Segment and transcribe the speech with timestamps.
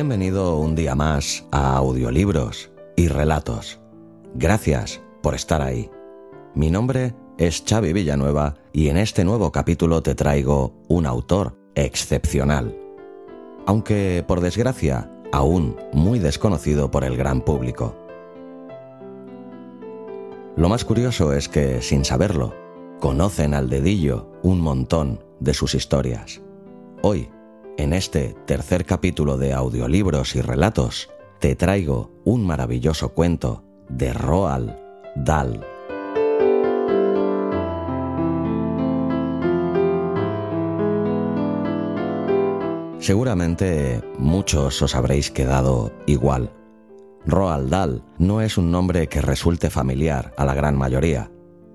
[0.00, 3.82] Bienvenido un día más a Audiolibros y Relatos.
[4.34, 5.90] Gracias por estar ahí.
[6.54, 12.74] Mi nombre es Xavi Villanueva y en este nuevo capítulo te traigo un autor excepcional.
[13.66, 17.94] Aunque, por desgracia, aún muy desconocido por el gran público.
[20.56, 22.54] Lo más curioso es que, sin saberlo,
[23.00, 26.40] conocen al dedillo un montón de sus historias.
[27.02, 27.28] Hoy,
[27.80, 34.76] en este tercer capítulo de audiolibros y relatos, te traigo un maravilloso cuento de Roald
[35.16, 35.64] Dahl.
[42.98, 46.52] Seguramente muchos os habréis quedado igual.
[47.24, 51.30] Roald Dahl no es un nombre que resulte familiar a la gran mayoría,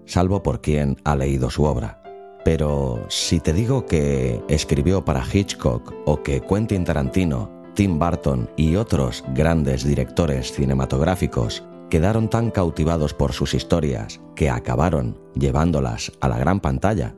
[0.06, 2.05] salvo por quien ha leído su obra.
[2.46, 8.76] Pero si te digo que escribió para Hitchcock o que Quentin Tarantino, Tim Burton y
[8.76, 16.38] otros grandes directores cinematográficos quedaron tan cautivados por sus historias que acabaron llevándolas a la
[16.38, 17.16] gran pantalla,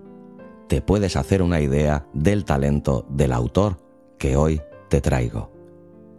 [0.70, 3.80] te puedes hacer una idea del talento del autor
[4.18, 5.52] que hoy te traigo.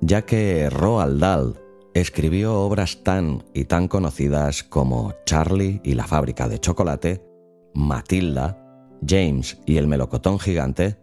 [0.03, 1.61] Ya que Roald Dahl
[1.95, 7.25] escribió obras tan y tan conocidas como Charlie y la fábrica de chocolate,
[7.75, 8.68] Matilda,
[9.07, 10.97] James y el melocotón gigante,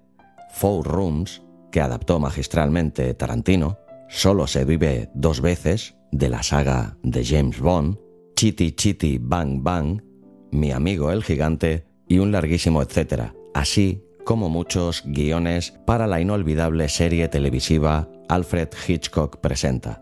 [0.52, 1.42] Four Rooms,
[1.72, 7.98] que adaptó magistralmente Tarantino, Solo se vive dos veces, de la saga de James Bond,
[8.36, 10.02] Chitty Chitty Bang Bang,
[10.52, 16.88] Mi amigo el gigante y un larguísimo etcétera, así como muchos guiones para la inolvidable
[16.88, 20.02] serie televisiva Alfred Hitchcock Presenta.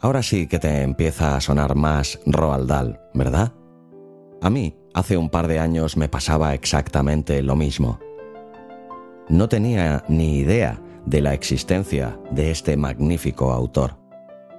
[0.00, 3.52] Ahora sí que te empieza a sonar más Roald Dahl, ¿verdad?
[4.40, 8.00] A mí, hace un par de años me pasaba exactamente lo mismo.
[9.28, 13.98] No tenía ni idea de la existencia de este magnífico autor.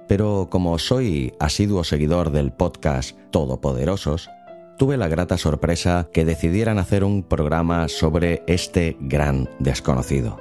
[0.06, 4.30] Pero como soy asiduo seguidor del podcast Todopoderosos,
[4.78, 10.38] tuve la grata sorpresa que decidieran hacer un programa sobre este gran desconocido.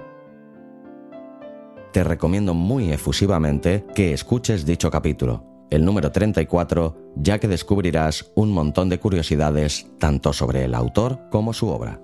[1.92, 8.52] Te recomiendo muy efusivamente que escuches dicho capítulo, el número 34, ya que descubrirás un
[8.52, 12.02] montón de curiosidades tanto sobre el autor como su obra.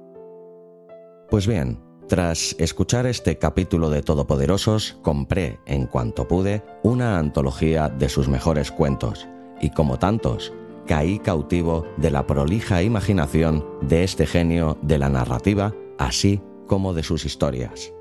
[1.29, 8.09] Pues bien, tras escuchar este capítulo de Todopoderosos, compré, en cuanto pude, una antología de
[8.09, 9.27] sus mejores cuentos,
[9.61, 10.53] y como tantos,
[10.85, 17.03] caí cautivo de la prolija imaginación de este genio de la narrativa, así como de
[17.03, 17.93] sus historias.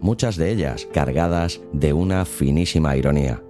[0.00, 3.40] Muchas de ellas cargadas de una finísima ironía.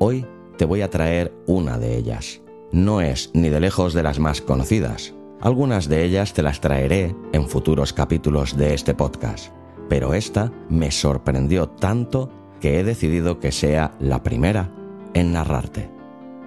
[0.00, 2.40] Hoy te voy a traer una de ellas.
[2.72, 5.14] No es ni de lejos de las más conocidas.
[5.40, 9.52] Algunas de ellas te las traeré en futuros capítulos de este podcast,
[9.88, 14.70] pero esta me sorprendió tanto que he decidido que sea la primera
[15.12, 15.90] en narrarte.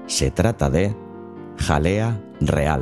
[0.07, 0.95] Se trata de
[1.57, 2.81] Jalea Real.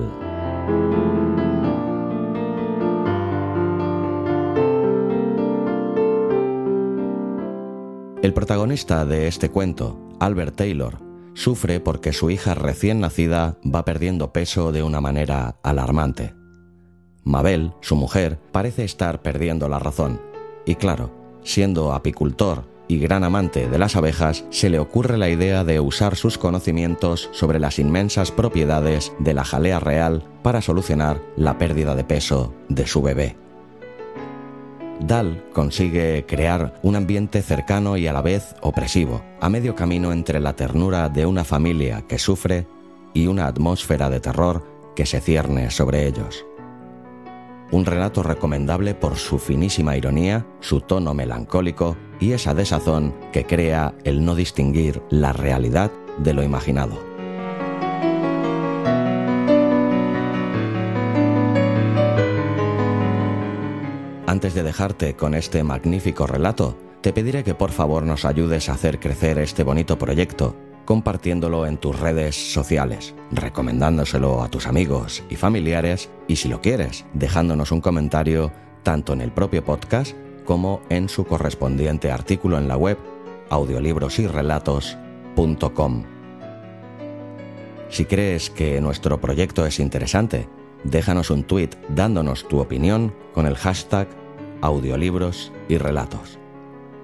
[8.22, 10.98] El protagonista de este cuento, Albert Taylor,
[11.36, 16.34] sufre porque su hija recién nacida va perdiendo peso de una manera alarmante.
[17.24, 20.22] Mabel, su mujer, parece estar perdiendo la razón.
[20.66, 21.12] Y claro,
[21.44, 26.16] siendo apicultor y gran amante de las abejas, se le ocurre la idea de usar
[26.16, 32.04] sus conocimientos sobre las inmensas propiedades de la jalea real para solucionar la pérdida de
[32.04, 33.45] peso de su bebé.
[35.00, 40.40] Dahl consigue crear un ambiente cercano y a la vez opresivo, a medio camino entre
[40.40, 42.68] la ternura de una familia que sufre
[43.14, 44.64] y una atmósfera de terror
[44.96, 46.46] que se cierne sobre ellos.
[47.72, 53.96] Un relato recomendable por su finísima ironía, su tono melancólico y esa desazón que crea
[54.04, 57.15] el no distinguir la realidad de lo imaginado.
[64.28, 68.74] Antes de dejarte con este magnífico relato, te pediré que por favor nos ayudes a
[68.74, 70.56] hacer crecer este bonito proyecto
[70.86, 77.06] compartiéndolo en tus redes sociales, recomendándoselo a tus amigos y familiares y si lo quieres,
[77.14, 82.78] dejándonos un comentario tanto en el propio podcast como en su correspondiente artículo en la
[82.78, 83.00] web
[83.50, 86.04] audiolibrosyrelatos.com.
[87.90, 90.48] Si crees que nuestro proyecto es interesante,
[90.86, 94.08] déjanos un tweet dándonos tu opinión con el hashtag
[94.62, 96.40] audiolibros y relatos.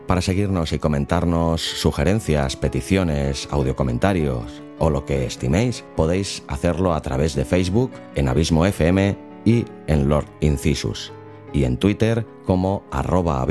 [0.08, 7.36] Para seguirnos y comentarnos sugerencias, peticiones, audiocomentarios o lo que estiméis, podéis hacerlo a través
[7.36, 11.12] de Facebook en Abismo FM y en Lord Incisus,
[11.54, 13.46] y en Twitter como arroba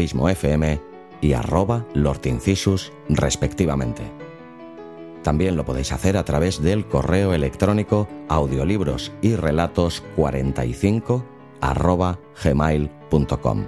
[1.22, 4.19] y arroba Lord Incisus respectivamente.
[5.22, 11.24] También lo podéis hacer a través del correo electrónico audiolibros y relatos 45
[11.60, 13.66] arroba gmail.com.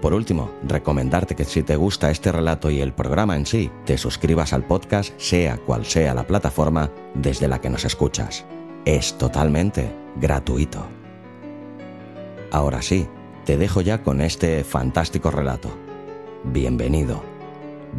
[0.00, 3.98] Por último, recomendarte que si te gusta este relato y el programa en sí, te
[3.98, 8.44] suscribas al podcast sea cual sea la plataforma desde la que nos escuchas.
[8.84, 10.84] Es totalmente gratuito.
[12.50, 13.06] Ahora sí,
[13.44, 15.70] te dejo ya con este fantástico relato.
[16.44, 17.22] Bienvenido,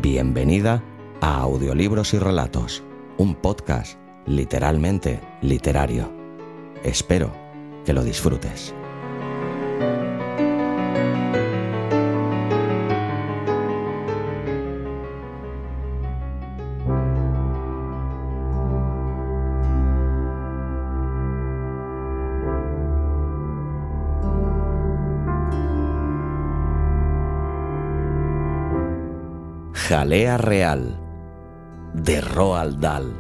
[0.02, 0.84] bienvenida
[1.24, 2.84] a Audiolibros y Relatos,
[3.18, 6.12] un podcast literalmente literario.
[6.84, 7.32] Espero
[7.86, 8.74] que lo disfrutes.
[29.74, 31.03] Jalea Real
[31.94, 33.14] de Roald Dahl.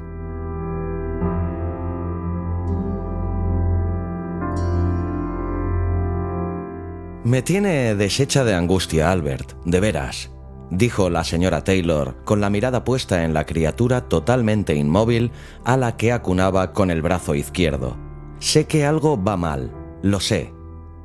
[7.23, 10.31] Me tiene deshecha de angustia, Albert, de veras,
[10.69, 15.31] dijo la señora Taylor, con la mirada puesta en la criatura totalmente inmóvil
[15.63, 17.95] a la que acunaba con el brazo izquierdo.
[18.39, 19.71] Sé que algo va mal,
[20.01, 20.51] lo sé,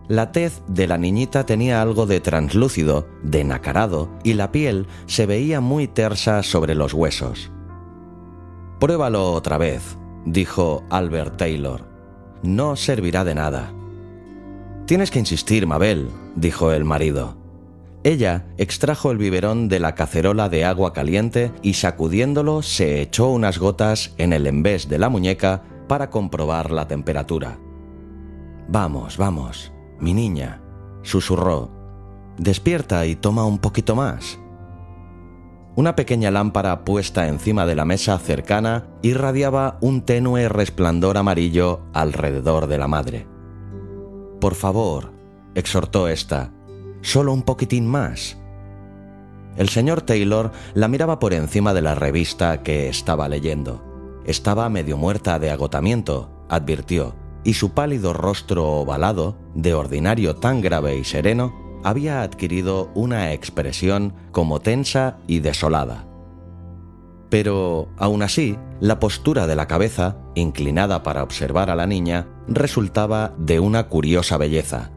[0.09, 5.27] la tez de la niñita tenía algo de translúcido, de nacarado, y la piel se
[5.27, 7.53] veía muy tersa sobre los huesos.
[8.79, 11.85] Pruébalo otra vez, dijo Albert Taylor.
[12.43, 13.73] No servirá de nada.
[14.87, 17.37] Tienes que insistir, Mabel, dijo el marido.
[18.05, 23.59] Ella extrajo el biberón de la cacerola de agua caliente y sacudiéndolo se echó unas
[23.59, 27.59] gotas en el envés de la muñeca para comprobar la temperatura.
[28.69, 30.63] Vamos, vamos, mi niña,
[31.03, 31.71] susurró,
[32.39, 34.39] despierta y toma un poquito más.
[35.79, 42.67] Una pequeña lámpara puesta encima de la mesa cercana irradiaba un tenue resplandor amarillo alrededor
[42.67, 43.29] de la madre.
[44.41, 45.13] Por favor,
[45.55, 46.53] exhortó ésta,
[47.01, 48.37] solo un poquitín más.
[49.57, 53.81] El señor Taylor la miraba por encima de la revista que estaba leyendo.
[54.25, 57.15] Estaba medio muerta de agotamiento, advirtió,
[57.45, 64.15] y su pálido rostro ovalado, de ordinario tan grave y sereno, había adquirido una expresión
[64.33, 66.07] como tensa y desolada.
[67.31, 73.35] Pero, aún así, la postura de la cabeza, inclinada para observar a la niña, resultaba
[73.39, 74.91] de una curiosa belleza.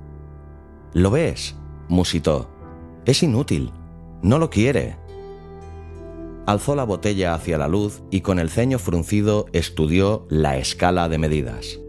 [0.93, 1.55] ¿Lo ves?
[1.89, 2.49] musitó.
[3.05, 3.71] Es inútil.
[4.21, 4.97] No lo quiere.
[6.45, 11.17] Alzó la botella hacia la luz y con el ceño fruncido estudió la escala de
[11.17, 11.79] medidas.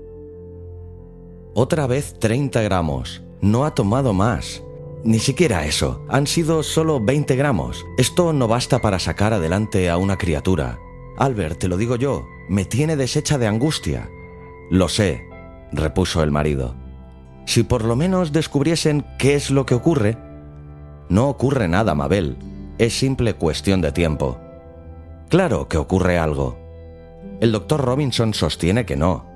[1.54, 3.22] Otra vez 30 gramos.
[3.40, 4.62] No ha tomado más.
[5.04, 6.04] Ni siquiera eso.
[6.08, 7.84] Han sido solo 20 gramos.
[7.98, 10.78] Esto no basta para sacar adelante a una criatura.
[11.18, 14.08] Albert, te lo digo yo, me tiene deshecha de angustia.
[14.70, 15.26] Lo sé,
[15.72, 16.76] repuso el marido.
[17.46, 20.16] Si por lo menos descubriesen qué es lo que ocurre.
[21.08, 22.36] No ocurre nada, Mabel.
[22.78, 24.38] Es simple cuestión de tiempo.
[25.28, 26.58] Claro que ocurre algo.
[27.40, 29.32] El doctor Robinson sostiene que no,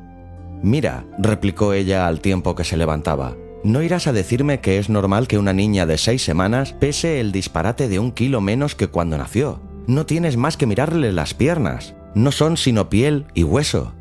[0.63, 5.29] Mira, replicó ella al tiempo que se levantaba, ¿no irás a decirme que es normal
[5.29, 9.19] que una niña de seis semanas pese el disparate de un kilo menos que cuando
[9.19, 9.61] nació?
[9.87, 13.93] No tienes más que mirarle las piernas, no son sino piel y hueso.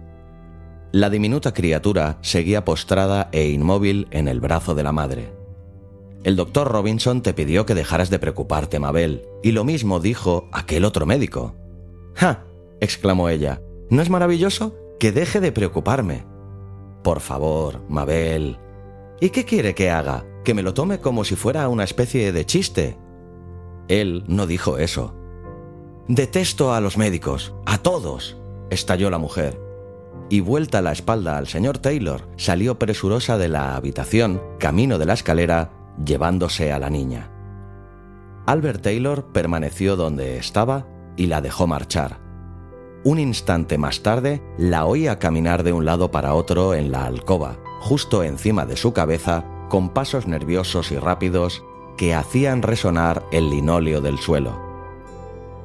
[0.92, 5.34] La diminuta criatura seguía postrada e inmóvil en el brazo de la madre.
[6.24, 10.86] El doctor Robinson te pidió que dejaras de preocuparte, Mabel, y lo mismo dijo aquel
[10.86, 11.54] otro médico.
[12.16, 12.46] ¡Ja!
[12.80, 13.62] exclamó ella.
[13.90, 14.76] ¿No es maravilloso?
[15.00, 16.26] Que deje de preocuparme.
[17.04, 18.58] Por favor, Mabel.
[19.20, 20.26] ¿Y qué quiere que haga?
[20.44, 22.98] ¿Que me lo tome como si fuera una especie de chiste?
[23.88, 25.16] Él no dijo eso.
[26.08, 28.38] Detesto a los médicos, a todos,
[28.70, 29.60] estalló la mujer.
[30.30, 35.14] Y vuelta la espalda al señor Taylor, salió presurosa de la habitación, camino de la
[35.14, 35.72] escalera,
[36.04, 37.32] llevándose a la niña.
[38.46, 42.20] Albert Taylor permaneció donde estaba y la dejó marchar.
[43.04, 47.58] Un instante más tarde la oía caminar de un lado para otro en la alcoba,
[47.86, 51.64] justo encima de su cabeza, con pasos nerviosos y rápidos
[51.98, 54.60] que hacían resonar el linóleo del suelo.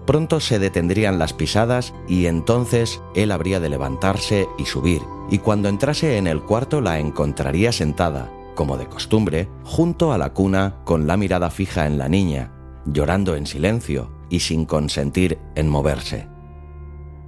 [0.07, 5.01] Pronto se detendrían las pisadas y entonces él habría de levantarse y subir,
[5.31, 10.35] y cuando entrase en el cuarto la encontraría sentada, como de costumbre, junto a la
[10.35, 12.53] cuna con la mirada fija en la niña,
[12.85, 16.29] llorando en silencio y sin consentir en moverse.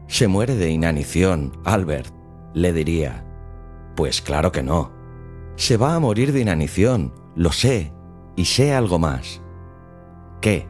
[0.06, 2.12] Se muere de inanición, Albert,
[2.52, 3.31] le diría.
[3.94, 4.90] Pues claro que no.
[5.56, 7.92] Se va a morir de inanición, lo sé,
[8.36, 9.42] y sé algo más.
[10.40, 10.66] ¿Qué?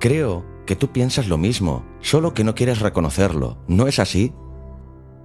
[0.00, 4.32] Creo que tú piensas lo mismo, solo que no quieres reconocerlo, ¿no es así?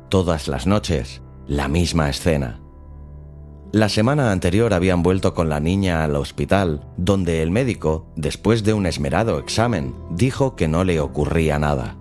[0.09, 2.61] Todas las noches, la misma escena.
[3.71, 8.73] La semana anterior habían vuelto con la niña al hospital, donde el médico, después de
[8.73, 11.95] un esmerado examen, dijo que no le ocurría nada.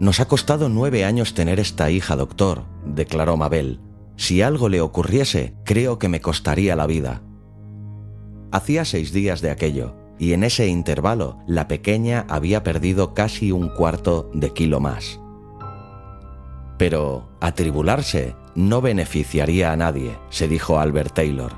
[0.00, 3.80] Nos ha costado nueve años tener esta hija, doctor, declaró Mabel.
[4.20, 7.22] Si algo le ocurriese, creo que me costaría la vida.
[8.52, 13.70] Hacía seis días de aquello, y en ese intervalo la pequeña había perdido casi un
[13.70, 15.18] cuarto de kilo más.
[16.76, 21.54] Pero atribularse no beneficiaría a nadie, se dijo Albert Taylor.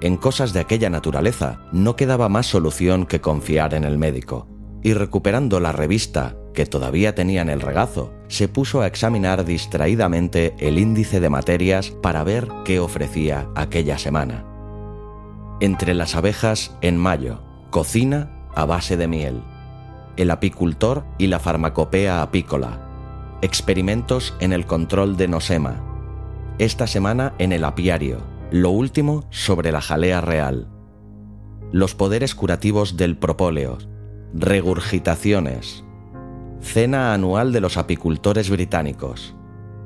[0.00, 4.48] En cosas de aquella naturaleza no quedaba más solución que confiar en el médico.
[4.82, 10.54] Y recuperando la revista, que todavía tenía en el regazo, se puso a examinar distraídamente
[10.58, 14.44] el índice de materias para ver qué ofrecía aquella semana.
[15.60, 19.42] Entre las abejas en mayo, cocina a base de miel,
[20.16, 25.82] el apicultor y la farmacopea apícola, experimentos en el control de nosema,
[26.58, 30.68] esta semana en el apiario, lo último sobre la jalea real,
[31.72, 33.78] los poderes curativos del propóleo,
[34.32, 35.85] regurgitaciones,
[36.60, 39.34] cena anual de los apicultores británicos,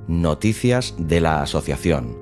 [0.09, 2.19] noticias de la asociación.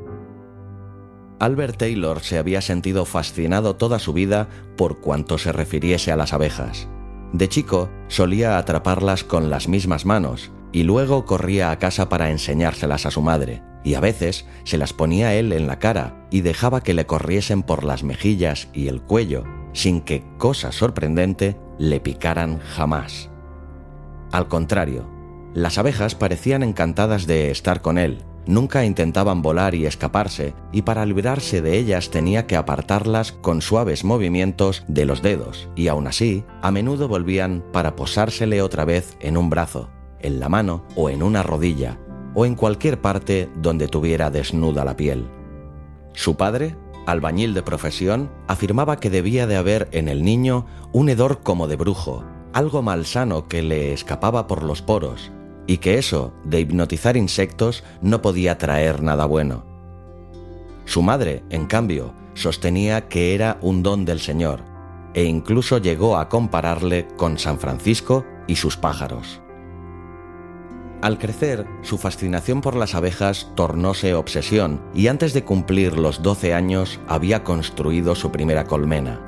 [1.39, 6.33] Albert Taylor se había sentido fascinado toda su vida por cuanto se refiriese a las
[6.33, 6.89] abejas.
[7.33, 13.07] De chico solía atraparlas con las mismas manos y luego corría a casa para enseñárselas
[13.07, 16.83] a su madre, y a veces se las ponía él en la cara y dejaba
[16.83, 22.59] que le corriesen por las mejillas y el cuello, sin que, cosa sorprendente, le picaran
[22.59, 23.28] jamás.
[24.33, 25.09] Al contrario,
[25.55, 31.07] las abejas parecían encantadas de estar con él, nunca intentaban volar y escaparse, y para
[31.07, 36.45] librarse de ellas tenía que apartarlas con suaves movimientos de los dedos, y aún así,
[36.63, 41.23] a menudo volvían para posársele otra vez en un brazo, en la mano o en
[41.23, 41.99] una rodilla,
[42.35, 45.29] o en cualquier parte donde tuviera desnuda la piel.
[46.13, 51.41] Su padre, albañil de profesión, afirmaba que debía de haber en el niño un hedor
[51.43, 55.31] como de brujo, algo malsano que le escapaba por los poros,
[55.67, 59.65] y que eso de hipnotizar insectos no podía traer nada bueno.
[60.85, 64.63] Su madre, en cambio, sostenía que era un don del Señor,
[65.15, 69.41] e incluso llegó a compararle con San Francisco y sus pájaros.
[71.01, 76.55] Al crecer, su fascinación por las abejas tornóse obsesión y antes de cumplir los 12
[76.55, 79.28] años había construido su primera colmena.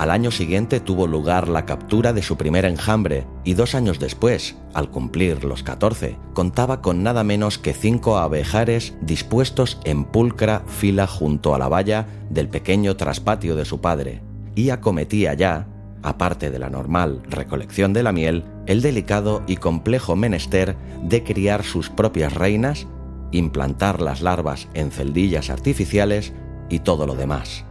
[0.00, 4.56] Al año siguiente tuvo lugar la captura de su primer enjambre y dos años después,
[4.72, 11.06] al cumplir los 14, contaba con nada menos que cinco abejares dispuestos en pulcra fila
[11.06, 14.22] junto a la valla del pequeño traspatio de su padre,
[14.54, 15.66] y acometía ya,
[16.02, 21.62] aparte de la normal recolección de la miel, el delicado y complejo menester de criar
[21.62, 22.86] sus propias reinas,
[23.32, 26.32] implantar las larvas en celdillas artificiales
[26.70, 27.66] y todo lo demás.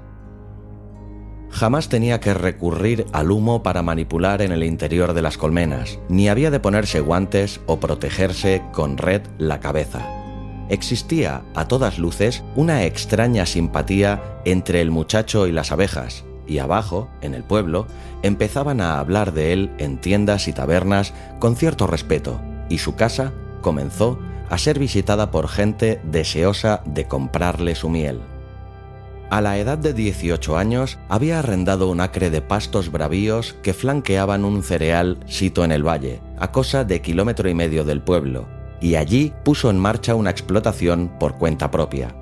[1.51, 6.29] Jamás tenía que recurrir al humo para manipular en el interior de las colmenas, ni
[6.29, 10.07] había de ponerse guantes o protegerse con red la cabeza.
[10.69, 17.09] Existía, a todas luces, una extraña simpatía entre el muchacho y las abejas, y abajo,
[17.21, 17.87] en el pueblo,
[18.21, 22.39] empezaban a hablar de él en tiendas y tabernas con cierto respeto,
[22.69, 28.21] y su casa comenzó a ser visitada por gente deseosa de comprarle su miel.
[29.29, 34.43] A la edad de 18 años había arrendado un acre de pastos bravíos que flanqueaban
[34.43, 38.47] un cereal sito en el valle, a cosa de kilómetro y medio del pueblo,
[38.81, 42.15] y allí puso en marcha una explotación por cuenta propia.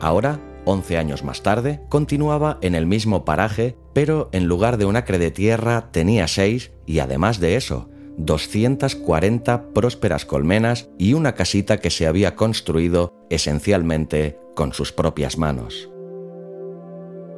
[0.00, 4.94] Ahora, 11 años más tarde, continuaba en el mismo paraje, pero en lugar de un
[4.94, 7.88] acre de tierra tenía seis y además de eso,
[8.18, 15.91] 240 prósperas colmenas y una casita que se había construido esencialmente con sus propias manos.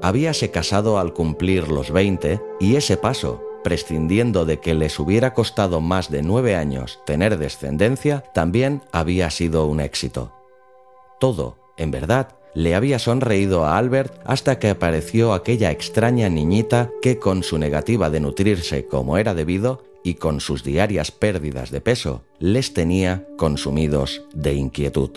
[0.05, 5.81] Habíase casado al cumplir los 20 y ese paso, prescindiendo de que les hubiera costado
[5.81, 10.31] más de nueve años tener descendencia, también había sido un éxito.
[11.19, 17.19] Todo, en verdad, le había sonreído a Albert hasta que apareció aquella extraña niñita que
[17.19, 22.25] con su negativa de nutrirse como era debido y con sus diarias pérdidas de peso
[22.39, 25.13] les tenía consumidos de inquietud.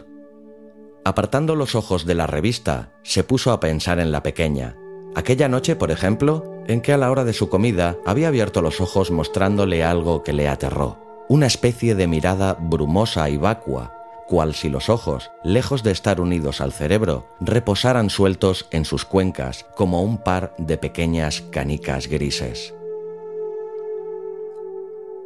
[1.07, 4.75] Apartando los ojos de la revista, se puso a pensar en la pequeña.
[5.15, 8.81] Aquella noche, por ejemplo, en que a la hora de su comida había abierto los
[8.81, 10.99] ojos mostrándole algo que le aterró.
[11.29, 13.93] Una especie de mirada brumosa y vacua,
[14.27, 19.65] cual si los ojos, lejos de estar unidos al cerebro, reposaran sueltos en sus cuencas
[19.77, 22.73] como un par de pequeñas canicas grises.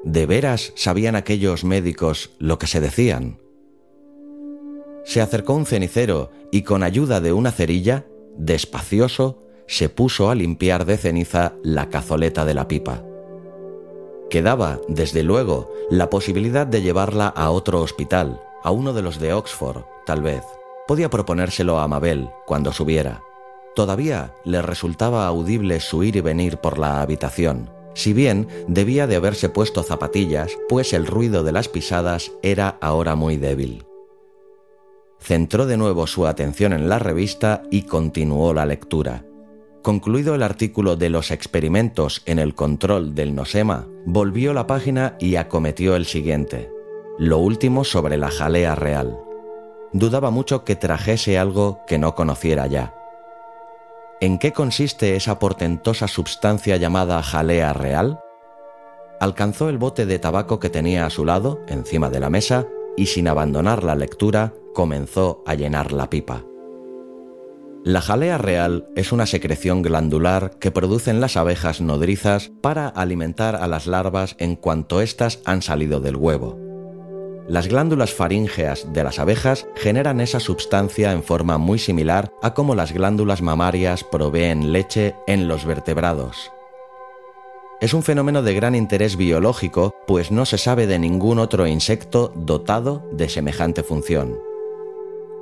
[0.04, 3.41] ¿De veras sabían aquellos médicos lo que se decían?
[5.04, 8.06] Se acercó un cenicero y con ayuda de una cerilla,
[8.38, 13.04] despacioso, se puso a limpiar de ceniza la cazoleta de la pipa.
[14.30, 19.34] Quedaba, desde luego, la posibilidad de llevarla a otro hospital, a uno de los de
[19.34, 20.44] Oxford, tal vez.
[20.88, 23.24] Podía proponérselo a Mabel cuando subiera.
[23.76, 29.18] Todavía le resultaba audible su ir y venir por la habitación, si bien debía de
[29.18, 33.86] haberse puesto zapatillas, pues el ruido de las pisadas era ahora muy débil
[35.22, 39.24] centró de nuevo su atención en la revista y continuó la lectura.
[39.84, 45.36] Concluido el artículo de los experimentos en el control del nosema, volvió la página y
[45.36, 46.70] acometió el siguiente,
[47.18, 49.18] lo último sobre la jalea real.
[49.94, 52.94] Dudaba mucho que trajese algo que no conociera ya.
[54.22, 58.20] ¿En qué consiste esa portentosa substancia llamada jalea real?
[59.20, 62.66] Alcanzó el bote de tabaco que tenía a su lado, encima de la mesa,
[62.98, 66.46] y sin abandonar la lectura, comenzó a llenar la pipa.
[67.84, 73.68] La jalea real es una secreción glandular que producen las abejas nodrizas para alimentar a
[73.68, 76.60] las larvas en cuanto éstas han salido del huevo.
[77.48, 82.76] Las glándulas faríngeas de las abejas generan esa sustancia en forma muy similar a como
[82.76, 86.52] las glándulas mamarias proveen leche en los vertebrados.
[87.82, 92.32] Es un fenómeno de gran interés biológico, pues no se sabe de ningún otro insecto
[92.36, 94.38] dotado de semejante función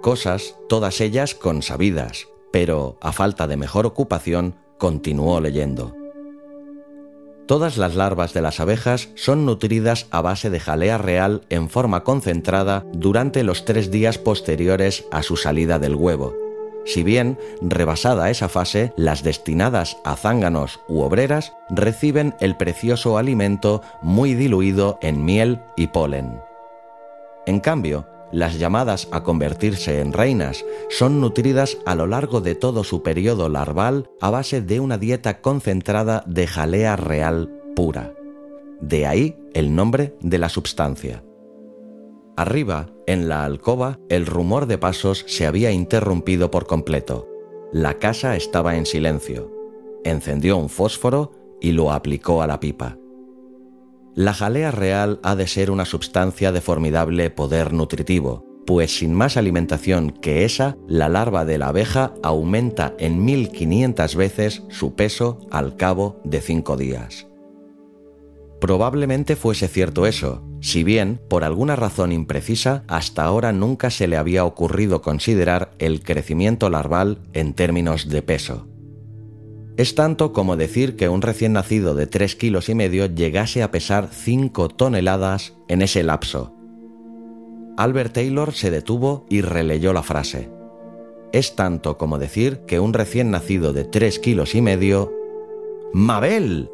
[0.02, 5.96] cosas todas ellas consabidas, pero a falta de mejor ocupación, continuó leyendo.
[7.48, 12.04] Todas las larvas de las abejas son nutridas a base de jalea real en forma
[12.04, 16.49] concentrada durante los tres días posteriores a su salida del huevo.
[16.86, 23.82] Si bien, rebasada esa fase, las destinadas a zánganos u obreras reciben el precioso alimento
[24.02, 26.42] muy diluido en miel y polen.
[27.46, 32.84] En cambio, las llamadas a convertirse en reinas son nutridas a lo largo de todo
[32.84, 38.14] su periodo larval a base de una dieta concentrada de jalea real pura.
[38.82, 41.24] De ahí el nombre de la substancia.
[42.40, 47.28] Arriba, en la alcoba, el rumor de pasos se había interrumpido por completo.
[47.74, 49.52] La casa estaba en silencio.
[50.06, 52.98] Encendió un fósforo y lo aplicó a la pipa.
[54.16, 59.36] La jalea real ha de ser una sustancia de formidable poder nutritivo, pues sin más
[59.36, 65.76] alimentación que esa, la larva de la abeja aumenta en 1500 veces su peso al
[65.76, 67.29] cabo de cinco días.
[68.60, 74.18] Probablemente fuese cierto eso, si bien, por alguna razón imprecisa, hasta ahora nunca se le
[74.18, 78.68] había ocurrido considerar el crecimiento larval en términos de peso.
[79.78, 83.72] Es tanto como decir que un recién nacido de 3 kilos y medio llegase a
[83.72, 86.54] pesar 5 toneladas en ese lapso.
[87.78, 90.50] Albert Taylor se detuvo y releyó la frase.
[91.32, 95.14] Es tanto como decir que un recién nacido de 3 kilos y medio...
[95.94, 96.70] ¡Mabel!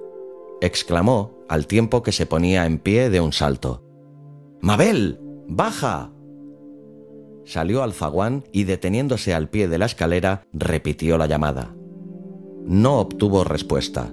[0.65, 3.83] Exclamó al tiempo que se ponía en pie de un salto.
[4.61, 5.19] ¡Mabel!
[5.47, 6.11] ¡Baja!
[7.45, 11.75] Salió al zaguán y deteniéndose al pie de la escalera repitió la llamada
[12.65, 14.11] no obtuvo respuesta.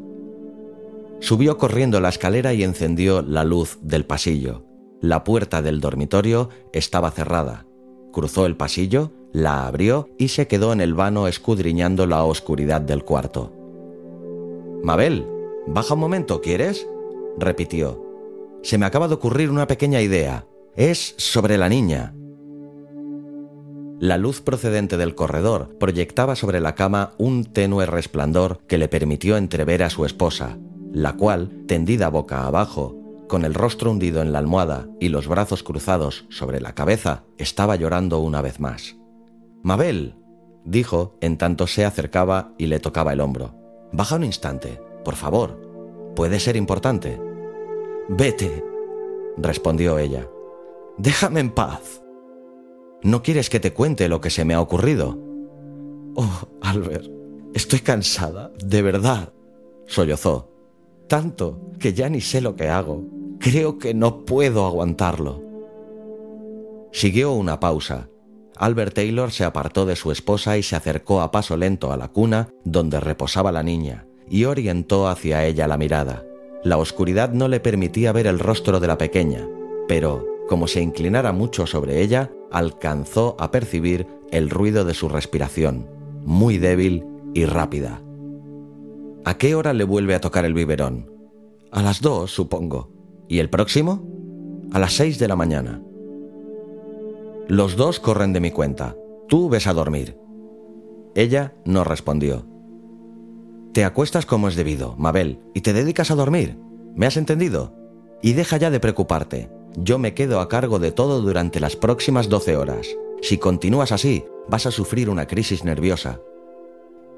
[1.21, 4.65] Subió corriendo la escalera y encendió la luz del pasillo.
[5.01, 7.67] La puerta del dormitorio estaba cerrada.
[8.13, 13.05] Cruzó el pasillo, la abrió y se quedó en el vano escudriñando la oscuridad del
[13.05, 13.53] cuarto.
[14.83, 15.27] Mabel,
[15.67, 16.87] baja un momento, ¿quieres?
[17.39, 18.03] repitió.
[18.63, 20.47] Se me acaba de ocurrir una pequeña idea.
[20.77, 22.15] Es sobre la niña.
[23.99, 29.37] La luz procedente del corredor proyectaba sobre la cama un tenue resplandor que le permitió
[29.37, 30.59] entrever a su esposa,
[30.93, 32.97] la cual, tendida boca abajo,
[33.29, 37.77] con el rostro hundido en la almohada y los brazos cruzados sobre la cabeza, estaba
[37.77, 38.97] llorando una vez más.
[39.63, 40.17] Mabel,
[40.65, 43.55] dijo en tanto se acercaba y le tocaba el hombro.
[43.93, 45.59] Baja un instante, por favor.
[46.15, 47.21] Puede ser importante.
[48.09, 48.65] Vete,
[49.37, 50.29] respondió ella.
[50.99, 52.03] Déjame en paz.
[53.03, 55.19] ¿No quieres que te cuente lo que se me ha ocurrido?
[56.15, 57.07] Oh, Albert,
[57.55, 59.33] estoy cansada, de verdad,
[59.87, 60.51] sollozó.
[61.09, 63.05] Tanto que ya ni sé lo que hago.
[63.39, 65.43] Creo que no puedo aguantarlo.
[66.93, 68.09] Siguió una pausa.
[68.57, 72.09] Albert Taylor se apartó de su esposa y se acercó a paso lento a la
[72.09, 76.25] cuna donde reposaba la niña y orientó hacia ella la mirada.
[76.65, 79.47] La oscuridad no le permitía ver el rostro de la pequeña,
[79.87, 85.87] pero, como se inclinara mucho sobre ella, alcanzó a percibir el ruido de su respiración,
[86.25, 88.01] muy débil y rápida.
[89.27, 91.13] ¿A qué hora le vuelve a tocar el biberón?
[91.71, 92.91] A las dos, supongo.
[93.29, 94.09] ¿Y el próximo?
[94.73, 95.83] A las seis de la mañana.
[97.49, 98.97] Los dos corren de mi cuenta.
[99.29, 100.17] Tú ves a dormir.
[101.15, 102.52] Ella no respondió.
[103.73, 106.59] Te acuestas como es debido, Mabel, y te dedicas a dormir.
[106.95, 107.75] ¿Me has entendido?
[108.21, 109.51] Y deja ya de preocuparte.
[109.77, 112.87] Yo me quedo a cargo de todo durante las próximas 12 horas.
[113.23, 116.21] Si continúas así, vas a sufrir una crisis nerviosa.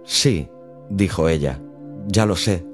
[0.04, 0.48] Sí,
[0.90, 1.60] dijo ella,
[2.06, 2.64] ya lo sé.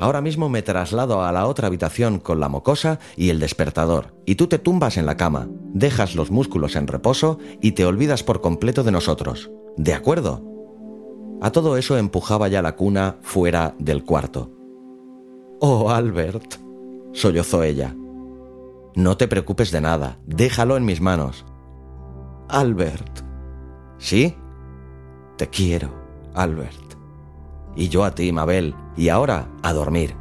[0.00, 4.36] Ahora mismo me traslado a la otra habitación con la mocosa y el despertador, y
[4.36, 8.40] tú te tumbas en la cama, dejas los músculos en reposo y te olvidas por
[8.40, 9.50] completo de nosotros.
[9.76, 10.51] ¿De acuerdo?
[11.42, 14.48] A todo eso empujaba ya la cuna fuera del cuarto.
[15.58, 16.54] Oh, Albert,
[17.12, 17.96] sollozó ella.
[18.94, 21.44] No te preocupes de nada, déjalo en mis manos.
[22.48, 23.22] Albert.
[23.98, 24.36] ¿Sí?
[25.36, 25.90] Te quiero,
[26.32, 26.94] Albert.
[27.74, 28.76] Y yo a ti, Mabel.
[28.96, 30.14] Y ahora, a dormir.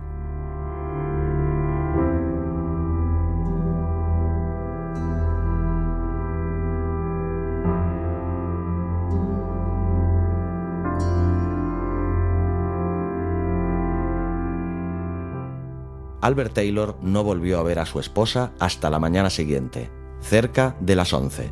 [16.22, 19.90] Albert Taylor no volvió a ver a su esposa hasta la mañana siguiente,
[20.22, 21.52] cerca de las once.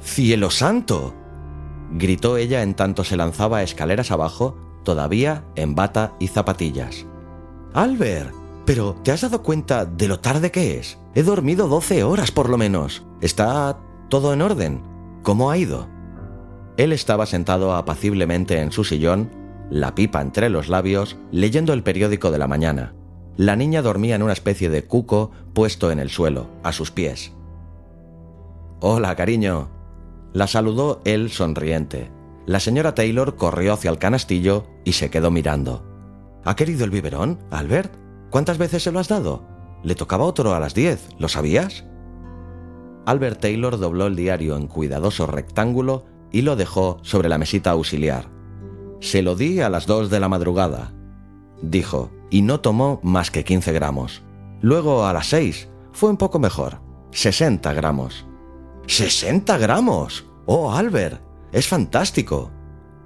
[0.00, 1.14] ¡Cielo santo!
[1.92, 7.06] gritó ella en tanto se lanzaba escaleras abajo, todavía en bata y zapatillas.
[7.72, 10.98] Albert, pero ¿te has dado cuenta de lo tarde que es?
[11.14, 13.04] He dormido doce horas por lo menos.
[13.20, 14.82] ¿Está todo en orden?
[15.22, 15.88] ¿Cómo ha ido?
[16.76, 19.30] Él estaba sentado apaciblemente en su sillón,
[19.70, 22.94] la pipa entre los labios, leyendo el periódico de la mañana.
[23.36, 27.32] La niña dormía en una especie de cuco puesto en el suelo, a sus pies.
[28.80, 29.70] Hola, cariño.
[30.32, 32.10] La saludó él sonriente.
[32.46, 35.84] La señora Taylor corrió hacia el canastillo y se quedó mirando.
[36.44, 37.94] ¿Ha querido el biberón, Albert?
[38.30, 39.44] ¿Cuántas veces se lo has dado?
[39.82, 41.84] Le tocaba otro a las diez, ¿lo sabías?
[43.06, 48.28] Albert Taylor dobló el diario en cuidadoso rectángulo y lo dejó sobre la mesita auxiliar.
[49.00, 50.92] Se lo di a las dos de la madrugada,
[51.62, 54.22] dijo, y no tomó más que 15 gramos.
[54.62, 58.26] Luego a las 6 fue un poco mejor, 60 gramos.
[58.86, 60.24] ¡60 gramos!
[60.46, 61.20] ¡Oh, Albert!
[61.52, 62.50] ¡Es fantástico!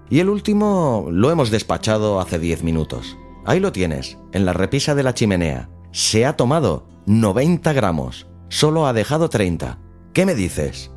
[0.09, 3.19] Y el último lo hemos despachado hace 10 minutos.
[3.45, 5.71] Ahí lo tienes, en la repisa de la chimenea.
[5.91, 8.29] Se ha tomado 90 gramos.
[8.49, 9.81] Solo ha dejado 30.
[10.13, 10.93] ¿Qué me dices?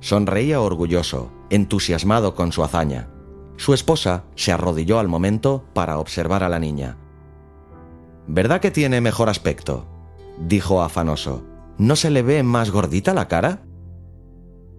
[0.00, 3.08] Sonreía orgulloso, entusiasmado con su hazaña.
[3.56, 6.98] Su esposa se arrodilló al momento para observar a la niña.
[8.26, 9.86] ¿Verdad que tiene mejor aspecto?
[10.38, 11.44] dijo afanoso.
[11.78, 13.62] ¿No se le ve más gordita la cara?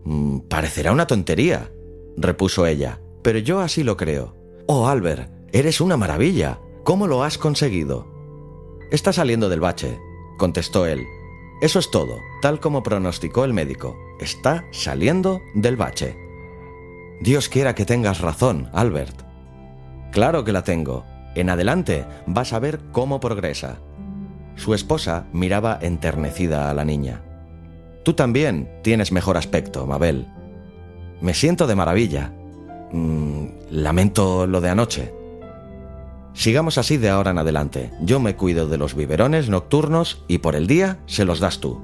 [0.03, 1.71] Mm, parecerá una tontería,
[2.17, 4.35] repuso ella, pero yo así lo creo.
[4.67, 6.59] Oh, Albert, eres una maravilla.
[6.83, 8.07] ¿Cómo lo has conseguido?
[8.91, 9.99] Está saliendo del bache,
[10.37, 11.03] contestó él.
[11.61, 13.97] Eso es todo, tal como pronosticó el médico.
[14.19, 16.17] Está saliendo del bache.
[17.19, 19.23] Dios quiera que tengas razón, Albert.
[20.11, 21.05] Claro que la tengo,
[21.39, 23.77] en adelante vas a ver cómo progresa.
[24.55, 27.21] Su esposa miraba enternecida a la niña.
[28.03, 30.27] Tú también tienes mejor aspecto, Mabel.
[31.21, 32.33] Me siento de maravilla.
[32.91, 35.13] Mm, lamento lo de anoche.
[36.33, 37.91] Sigamos así de ahora en adelante.
[38.01, 41.81] Yo me cuido de los biberones nocturnos y por el día se los das tú.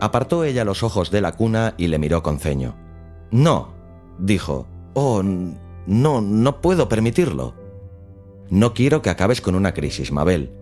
[0.00, 2.74] Apartó ella los ojos de la cuna y le miró con ceño.
[3.30, 3.72] No,
[4.18, 4.66] dijo.
[4.94, 7.54] Oh, no, no puedo permitirlo.
[8.50, 10.52] No quiero que acabes con una crisis, Mabel.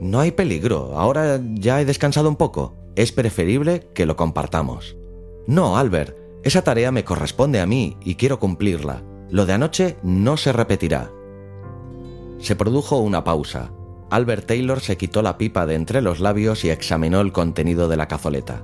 [0.00, 2.74] No hay peligro, ahora ya he descansado un poco.
[2.96, 4.96] Es preferible que lo compartamos.
[5.46, 9.02] No, Albert, esa tarea me corresponde a mí y quiero cumplirla.
[9.30, 11.10] Lo de anoche no se repetirá.
[12.38, 13.72] Se produjo una pausa.
[14.10, 17.96] Albert Taylor se quitó la pipa de entre los labios y examinó el contenido de
[17.96, 18.62] la cazoleta.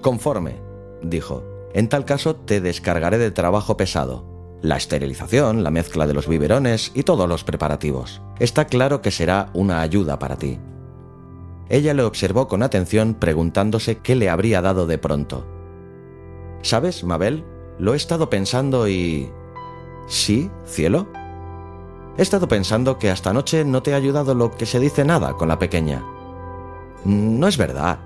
[0.00, 0.56] Conforme,
[1.02, 1.44] dijo.
[1.74, 4.24] En tal caso te descargaré de trabajo pesado.
[4.62, 8.20] La esterilización, la mezcla de los biberones y todos los preparativos.
[8.38, 10.58] Está claro que será una ayuda para ti.
[11.70, 15.46] Ella le observó con atención preguntándose qué le habría dado de pronto.
[16.62, 17.44] ¿Sabes, Mabel?
[17.78, 19.30] Lo he estado pensando y...
[20.08, 21.06] ¿Sí, cielo?
[22.18, 25.34] He estado pensando que hasta anoche no te ha ayudado lo que se dice nada
[25.34, 26.04] con la pequeña.
[27.04, 27.98] No es verdad.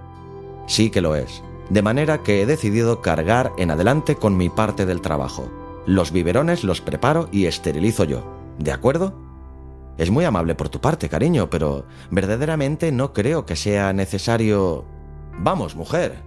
[0.68, 1.42] Sí que lo es.
[1.68, 5.48] De manera que he decidido cargar en adelante con mi parte del trabajo.
[5.86, 8.24] Los biberones los preparo y esterilizo yo.
[8.58, 9.14] ¿De acuerdo?
[9.98, 14.84] Es muy amable por tu parte, cariño, pero verdaderamente no creo que sea necesario...
[15.38, 16.22] Vamos, mujer,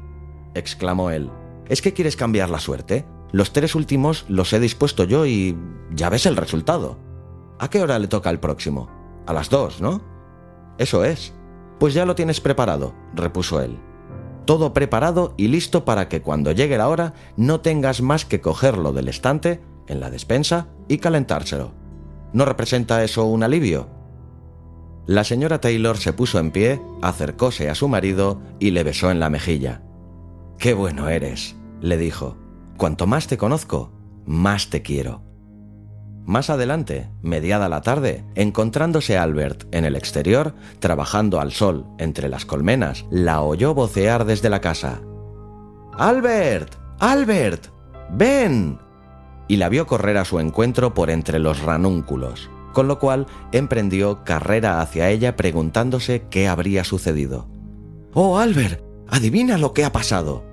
[0.54, 1.32] exclamó él.
[1.67, 3.06] ¿Es que quieres cambiar la suerte?
[3.32, 5.58] Los tres últimos los he dispuesto yo y
[5.91, 6.98] ya ves el resultado.
[7.60, 8.89] ¿A qué hora le toca el próximo?
[9.26, 10.02] A las dos, ¿no?
[10.78, 11.34] Eso es.
[11.80, 13.78] Pues ya lo tienes preparado, repuso él.
[14.47, 18.93] Todo preparado y listo para que cuando llegue la hora no tengas más que cogerlo
[18.93, 21.73] del estante, en la despensa, y calentárselo.
[22.31, 23.89] ¿No representa eso un alivio?
[25.05, 29.19] La señora Taylor se puso en pie, acercóse a su marido y le besó en
[29.19, 29.81] la mejilla.
[30.57, 32.38] Qué bueno eres, le dijo.
[32.77, 33.91] Cuanto más te conozco,
[34.25, 35.27] más te quiero.
[36.28, 42.46] Más adelante, mediada la tarde, encontrándose Albert en el exterior, trabajando al sol entre las
[42.46, 45.00] colmenas, la oyó vocear desde la casa.
[45.94, 46.76] Albert.
[47.00, 47.68] Albert.
[48.12, 48.78] ven
[49.48, 54.26] y la vio correr a su encuentro por entre los ranúnculos, con lo cual emprendió
[54.26, 57.48] carrera hacia ella preguntándose qué habría sucedido.
[58.13, 60.44] Oh, Albert, adivina lo que ha pasado.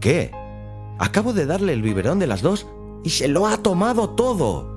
[0.00, 0.32] ¿Qué?
[0.98, 2.66] Acabo de darle el biberón de las dos
[3.04, 4.73] y se lo ha tomado todo.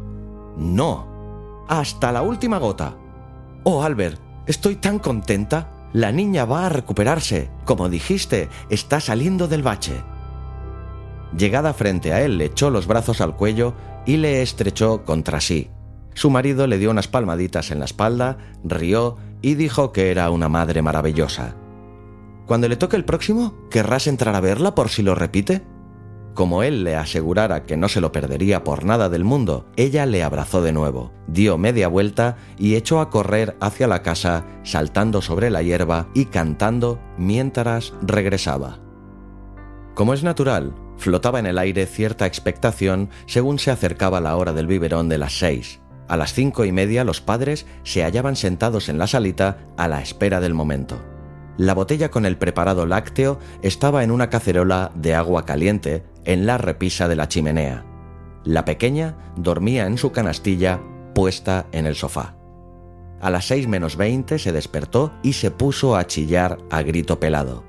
[0.58, 2.96] No, hasta la última gota.
[3.64, 5.90] Oh, Albert, estoy tan contenta.
[5.94, 7.50] La niña va a recuperarse.
[7.66, 10.04] Como dijiste, está saliendo del bache.
[11.38, 13.74] Llegada frente a él, le echó los brazos al cuello
[14.06, 15.70] y le estrechó contra sí.
[16.14, 20.50] Su marido le dio unas palmaditas en la espalda, rió y dijo que era una
[20.50, 21.56] madre maravillosa.
[22.48, 25.64] Cuando le toque el próximo, ¿querrás entrar a verla por si lo repite?
[26.38, 30.22] Como él le asegurara que no se lo perdería por nada del mundo, ella le
[30.22, 35.50] abrazó de nuevo, dio media vuelta y echó a correr hacia la casa, saltando sobre
[35.50, 38.78] la hierba y cantando mientras regresaba.
[39.96, 44.68] Como es natural, flotaba en el aire cierta expectación según se acercaba la hora del
[44.68, 45.80] biberón de las seis.
[46.08, 50.04] A las cinco y media los padres se hallaban sentados en la salita a la
[50.04, 51.02] espera del momento.
[51.58, 56.60] La botella con el preparado lácteo estaba en una cacerola de agua caliente en la
[56.60, 57.84] repisa de la chimenea.
[58.44, 60.80] La pequeña dormía en su canastilla
[61.16, 62.36] puesta en el sofá.
[63.20, 67.64] A las seis menos veinte se despertó y se puso a chillar a grito pelado.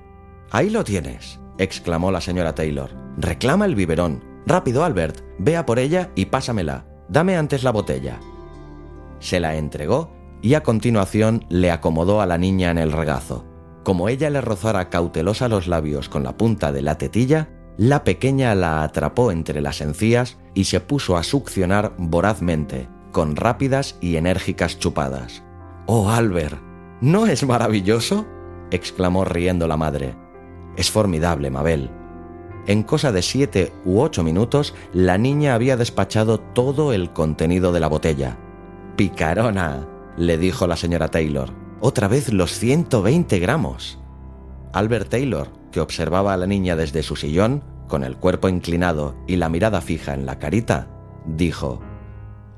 [0.51, 2.90] Ahí lo tienes, exclamó la señora Taylor.
[3.16, 4.23] Reclama el biberón.
[4.44, 5.23] Rápido, Albert.
[5.38, 6.85] Vea por ella y pásamela.
[7.09, 8.21] Dame antes la botella.
[9.21, 10.11] Se la entregó
[10.42, 13.47] y a continuación le acomodó a la niña en el regazo.
[13.85, 18.57] Como ella le rozara cautelosa los labios con la punta de la tetilla, la pequeña
[18.57, 24.81] la atrapó entre las encías y se puso a succionar vorazmente, con rápidas y enérgicas
[24.81, 25.45] chupadas.
[25.87, 26.61] ¡Oh, Albert!
[27.01, 28.27] ¿No es maravilloso?
[28.73, 30.17] exclamó riendo la madre.
[30.77, 31.91] Es formidable, Mabel.
[32.67, 37.81] En cosa de siete u ocho minutos, la niña había despachado todo el contenido de
[37.81, 38.37] la botella.
[38.97, 41.51] Picarona, le dijo la señora Taylor.
[41.81, 44.01] Otra vez los 120 gramos.
[44.73, 49.37] Albert Taylor, que observaba a la niña desde su sillón, con el cuerpo inclinado y
[49.37, 50.89] la mirada fija en la carita,
[51.27, 51.81] dijo,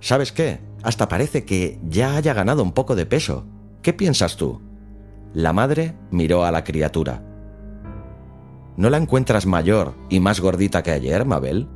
[0.00, 0.60] ¿Sabes qué?
[0.82, 3.46] Hasta parece que ya haya ganado un poco de peso.
[3.82, 4.60] ¿Qué piensas tú?
[5.34, 7.22] La madre miró a la criatura.
[8.76, 11.68] ¿No la encuentras mayor y más gordita que ayer, Mabel?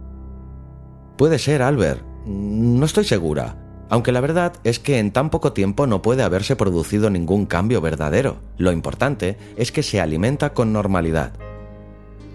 [1.16, 2.03] Puede ser, Albert.
[2.27, 3.63] No estoy segura.
[3.94, 7.80] Aunque la verdad es que en tan poco tiempo no puede haberse producido ningún cambio
[7.80, 8.38] verdadero.
[8.59, 11.33] Lo importante es que se alimenta con normalidad.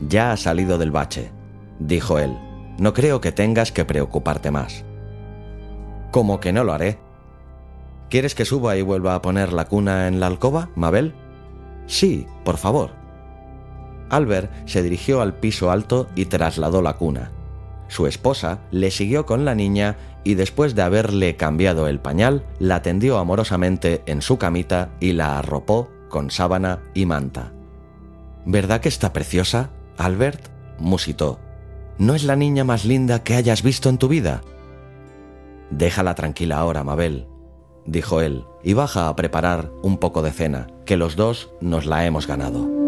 [0.08, 1.32] Ya ha salido del bache,
[1.78, 2.34] dijo él.
[2.78, 4.86] No creo que tengas que preocuparte más.
[6.12, 6.98] ¿Cómo que no lo haré?
[8.10, 11.14] ¿Quieres que suba y vuelva a poner la cuna en la alcoba, Mabel?
[11.88, 12.92] Sí, por favor.
[14.10, 17.34] Albert se dirigió al piso alto y trasladó la cuna.
[17.90, 22.82] Su esposa le siguió con la niña y después de haberle cambiado el pañal, la
[22.82, 27.52] tendió amorosamente en su camita y la arropó con sábana y manta.
[28.46, 30.48] ¿Verdad que está preciosa, Albert?
[30.80, 31.40] musitó.
[31.98, 34.42] ¿No es la niña más linda que hayas visto en tu vida?
[35.72, 37.28] Déjala tranquila ahora, Mabel,
[37.86, 42.06] dijo él, y baja a preparar un poco de cena, que los dos nos la
[42.06, 42.79] hemos ganado.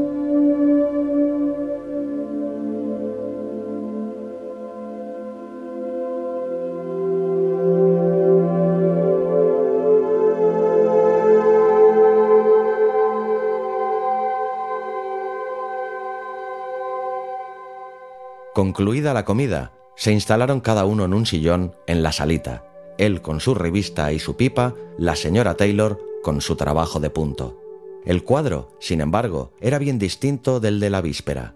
[18.53, 22.65] Concluida la comida, se instalaron cada uno en un sillón en la salita,
[22.97, 27.57] él con su revista y su pipa, la señora Taylor con su trabajo de punto.
[28.05, 31.55] El cuadro, sin embargo, era bien distinto del de la víspera.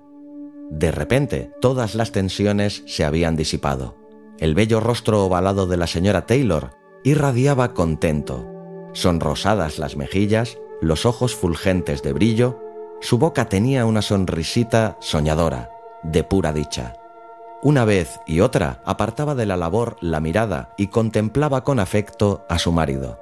[0.70, 3.98] De repente, todas las tensiones se habían disipado.
[4.40, 6.72] El bello rostro ovalado de la señora Taylor
[7.04, 8.48] irradiaba contento.
[8.94, 12.60] Sonrosadas las mejillas, los ojos fulgentes de brillo,
[13.02, 15.75] su boca tenía una sonrisita soñadora,
[16.12, 16.96] de pura dicha.
[17.64, 22.60] Una vez y otra apartaba de la labor la mirada y contemplaba con afecto a
[22.60, 23.20] su marido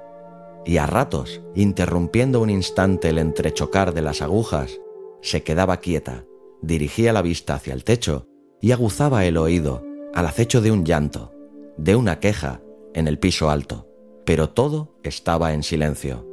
[0.64, 4.80] y a ratos, interrumpiendo un instante el entrechocar de las agujas,
[5.20, 6.24] se quedaba quieta,
[6.62, 8.26] dirigía la vista hacia el techo
[8.60, 9.82] y aguzaba el oído
[10.14, 11.32] al acecho de un llanto,
[11.76, 12.60] de una queja
[12.94, 13.88] en el piso alto,
[14.24, 16.26] pero todo estaba en silencio.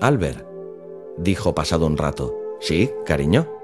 [0.00, 0.46] Albert,
[1.18, 2.36] dijo pasado un rato.
[2.60, 3.55] Sí, cariño.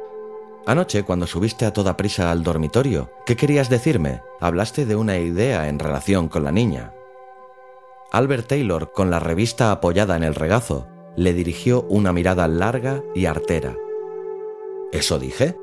[0.65, 4.23] Anoche, cuando subiste a toda prisa al dormitorio, ¿qué querías decirme?
[4.41, 6.95] Hablaste de una idea en relación con la niña.
[8.13, 13.27] Albert Taylor, con la revista apoyada en el regazo, le dirigió una mirada larga y
[13.27, 13.77] artera.
[14.93, 15.57] ¿Eso dije?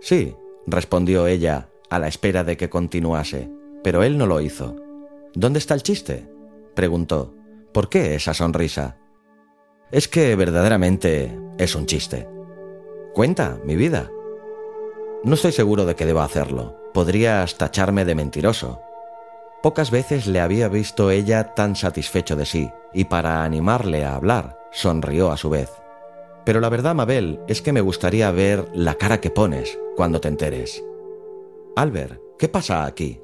[0.00, 3.50] Sí, respondió ella, a la espera de que continuase,
[3.82, 4.76] pero él no lo hizo.
[5.34, 6.28] ¿Dónde está el chiste?
[6.74, 7.34] preguntó.
[7.72, 8.98] ¿Por qué esa sonrisa?
[9.90, 12.28] Es que verdaderamente es un chiste.
[13.14, 14.10] Cuenta, mi vida.
[15.26, 16.76] No estoy seguro de que deba hacerlo.
[16.94, 18.80] Podrías tacharme de mentiroso.
[19.60, 24.56] Pocas veces le había visto ella tan satisfecho de sí, y para animarle a hablar,
[24.70, 25.68] sonrió a su vez.
[26.44, 30.28] Pero la verdad, Mabel, es que me gustaría ver la cara que pones cuando te
[30.28, 30.84] enteres.
[31.74, 33.20] Albert, ¿qué pasa aquí?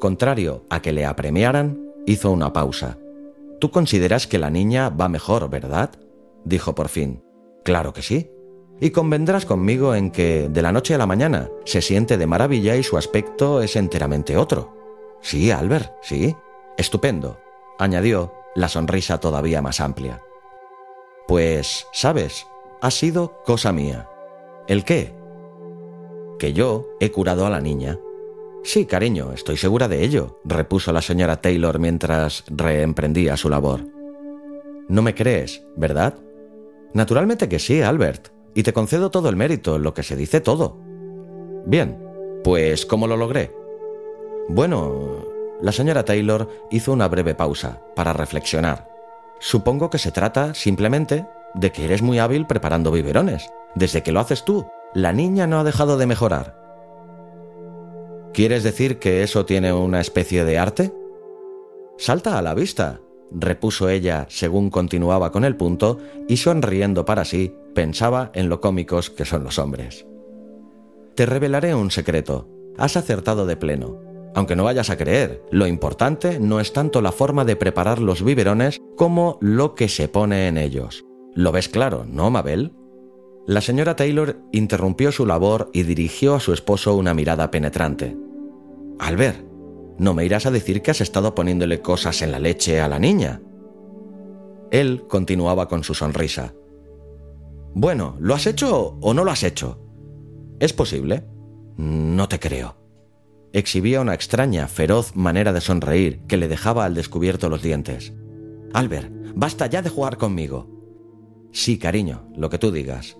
[0.00, 2.98] Contrario a que le apremiaran, hizo una pausa.
[3.60, 5.92] Tú consideras que la niña va mejor, ¿verdad?
[6.44, 7.22] dijo por fin.
[7.62, 8.32] Claro que sí.
[8.80, 12.76] Y convendrás conmigo en que, de la noche a la mañana, se siente de maravilla
[12.76, 14.74] y su aspecto es enteramente otro.
[15.20, 16.34] Sí, Albert, sí.
[16.78, 17.38] Estupendo,
[17.78, 20.22] añadió, la sonrisa todavía más amplia.
[21.28, 22.46] Pues, sabes,
[22.80, 24.08] ha sido cosa mía.
[24.66, 25.14] ¿El qué?
[26.38, 27.98] Que yo he curado a la niña.
[28.64, 33.82] Sí, cariño, estoy segura de ello, repuso la señora Taylor mientras reemprendía su labor.
[34.88, 36.14] No me crees, ¿verdad?
[36.94, 40.78] Naturalmente que sí, Albert, y te concedo todo el mérito, lo que se dice todo.
[41.66, 41.98] Bien,
[42.42, 43.54] pues ¿cómo lo logré?
[44.48, 45.24] Bueno,
[45.60, 48.88] la señora Taylor hizo una breve pausa para reflexionar.
[49.38, 53.48] Supongo que se trata simplemente de que eres muy hábil preparando biberones.
[53.74, 56.58] Desde que lo haces tú, la niña no ha dejado de mejorar.
[58.32, 60.92] ¿Quieres decir que eso tiene una especie de arte?
[61.98, 63.00] Salta a la vista,
[63.32, 69.10] repuso ella según continuaba con el punto y sonriendo para sí, pensaba en lo cómicos
[69.10, 70.06] que son los hombres.
[71.14, 72.48] Te revelaré un secreto.
[72.78, 73.98] Has acertado de pleno.
[74.34, 78.22] Aunque no vayas a creer, lo importante no es tanto la forma de preparar los
[78.22, 81.04] biberones como lo que se pone en ellos.
[81.34, 82.72] ¿Lo ves claro, no, Mabel?
[83.46, 88.16] La señora Taylor interrumpió su labor y dirigió a su esposo una mirada penetrante.
[89.00, 89.44] Albert,
[90.00, 92.98] ¿no me irás a decir que has estado poniéndole cosas en la leche a la
[92.98, 93.42] niña?
[94.70, 96.54] Él continuaba con su sonrisa.
[97.74, 99.78] Bueno, ¿lo has hecho o no lo has hecho?
[100.58, 101.26] ¿Es posible?
[101.76, 102.78] No te creo.
[103.52, 108.14] Exhibía una extraña, feroz manera de sonreír que le dejaba al descubierto los dientes.
[108.72, 110.66] Albert, basta ya de jugar conmigo.
[111.52, 113.18] Sí, cariño, lo que tú digas.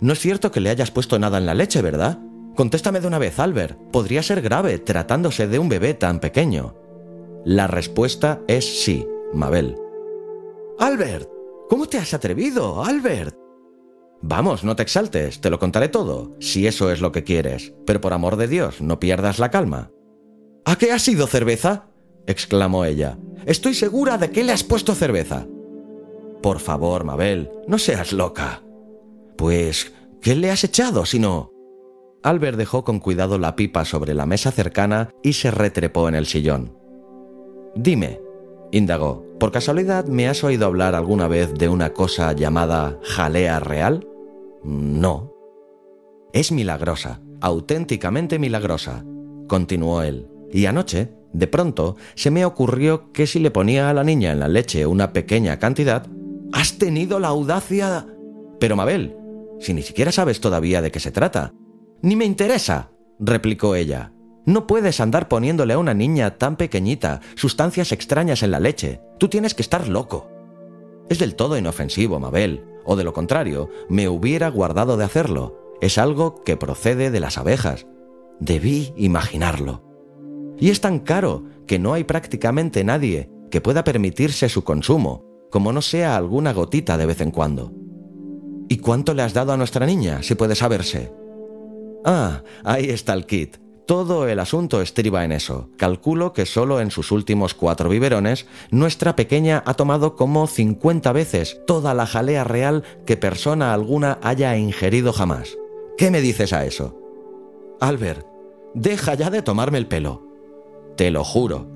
[0.00, 2.18] No es cierto que le hayas puesto nada en la leche, ¿verdad?
[2.54, 3.78] Contéstame de una vez, Albert.
[3.90, 6.76] Podría ser grave tratándose de un bebé tan pequeño.
[7.44, 9.76] La respuesta es sí, Mabel.
[10.78, 11.28] Albert,
[11.68, 13.36] ¿cómo te has atrevido, Albert?
[14.22, 18.00] Vamos, no te exaltes, te lo contaré todo, si eso es lo que quieres, pero
[18.00, 19.90] por amor de Dios, no pierdas la calma.
[20.64, 21.88] ¿A qué ha sido cerveza?
[22.26, 23.18] exclamó ella.
[23.44, 25.46] Estoy segura de que le has puesto cerveza.
[26.42, 28.62] Por favor, Mabel, no seas loca.
[29.36, 31.53] Pues, ¿qué le has echado si no?
[32.24, 36.24] Albert dejó con cuidado la pipa sobre la mesa cercana y se retrepó en el
[36.24, 36.76] sillón.
[37.76, 38.18] Dime,
[38.72, 44.08] indagó, ¿por casualidad me has oído hablar alguna vez de una cosa llamada jalea real?
[44.64, 45.34] No.
[46.32, 49.04] Es milagrosa, auténticamente milagrosa,
[49.46, 50.26] continuó él.
[50.50, 54.40] Y anoche, de pronto, se me ocurrió que si le ponía a la niña en
[54.40, 56.06] la leche una pequeña cantidad,
[56.54, 58.06] has tenido la audacia...
[58.60, 59.14] Pero Mabel,
[59.60, 61.52] si ni siquiera sabes todavía de qué se trata.
[62.02, 64.12] Ni me interesa, replicó ella.
[64.46, 69.00] No puedes andar poniéndole a una niña tan pequeñita sustancias extrañas en la leche.
[69.18, 70.28] Tú tienes que estar loco.
[71.08, 75.58] Es del todo inofensivo, Mabel o de lo contrario, me hubiera guardado de hacerlo.
[75.80, 77.86] Es algo que procede de las abejas.
[78.40, 79.82] Debí imaginarlo.
[80.58, 85.72] Y es tan caro que no hay prácticamente nadie que pueda permitirse su consumo, como
[85.72, 87.72] no sea alguna gotita de vez en cuando.
[88.68, 91.12] ¿Y cuánto le has dado a nuestra niña, si puede saberse?
[92.04, 93.56] Ah, ahí está el kit.
[93.86, 95.68] Todo el asunto estriba en eso.
[95.76, 101.60] Calculo que solo en sus últimos cuatro biberones, nuestra pequeña ha tomado como 50 veces
[101.66, 105.58] toda la jalea real que persona alguna haya ingerido jamás.
[105.98, 106.98] ¿Qué me dices a eso?
[107.80, 108.26] Albert,
[108.72, 110.26] deja ya de tomarme el pelo.
[110.96, 111.68] Te lo juro,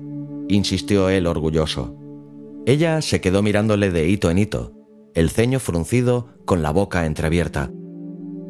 [0.47, 1.95] insistió él orgulloso.
[2.65, 4.73] Ella se quedó mirándole de hito en hito,
[5.13, 7.71] el ceño fruncido con la boca entreabierta.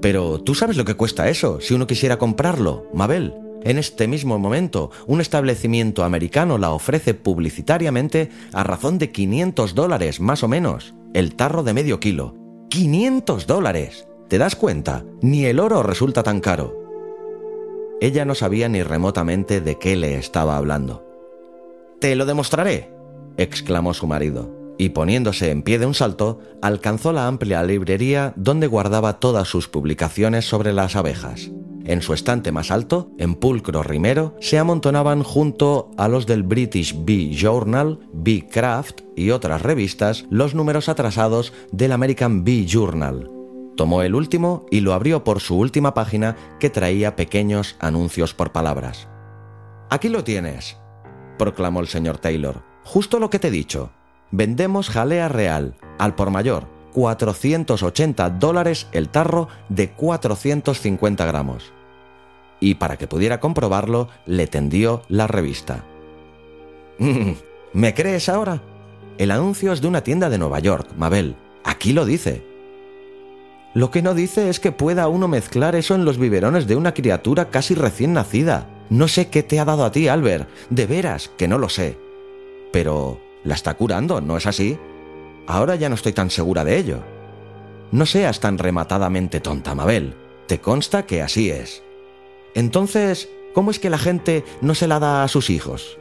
[0.01, 3.33] Pero tú sabes lo que cuesta eso, si uno quisiera comprarlo, Mabel.
[3.63, 10.21] En este mismo momento, un establecimiento americano la ofrece publicitariamente a razón de 500 dólares,
[10.21, 12.35] más o menos, el tarro de medio kilo.
[12.69, 14.07] ¡500 dólares!
[14.29, 15.03] ¿Te das cuenta?
[15.21, 16.77] Ni el oro resulta tan caro.
[17.99, 21.05] Ella no sabía ni remotamente de qué le estaba hablando.
[21.99, 22.89] Te lo demostraré,
[23.35, 24.49] exclamó su marido,
[24.79, 29.67] y poniéndose en pie de un salto, alcanzó la amplia librería donde guardaba todas sus
[29.67, 31.51] publicaciones sobre las abejas.
[31.85, 36.95] En su estante más alto, en pulcro rimero, se amontonaban junto a los del British
[37.03, 43.29] Bee Journal, Bee Craft y otras revistas los números atrasados del American Bee Journal.
[43.75, 48.53] Tomó el último y lo abrió por su última página que traía pequeños anuncios por
[48.53, 49.09] palabras.
[49.89, 50.77] Aquí lo tienes,
[51.37, 52.63] proclamó el señor Taylor.
[52.85, 53.91] Justo lo que te he dicho.
[54.31, 61.73] Vendemos jalea real, al por mayor, 480 dólares el tarro de 450 gramos
[62.59, 65.83] y para que pudiera comprobarlo le tendió la revista.
[67.73, 68.61] ¿Me crees ahora?
[69.17, 71.35] El anuncio es de una tienda de Nueva York, Mabel.
[71.63, 72.43] Aquí lo dice.
[73.73, 76.93] Lo que no dice es que pueda uno mezclar eso en los biberones de una
[76.93, 78.67] criatura casi recién nacida.
[78.89, 80.49] No sé qué te ha dado a ti, Albert.
[80.69, 81.97] De veras, que no lo sé.
[82.71, 84.77] Pero la está curando, ¿no es así?
[85.47, 86.99] Ahora ya no estoy tan segura de ello.
[87.91, 90.15] No seas tan rematadamente tonta, Mabel.
[90.47, 91.83] Te consta que así es.
[92.53, 95.97] Entonces, ¿cómo es que la gente no se la da a sus hijos?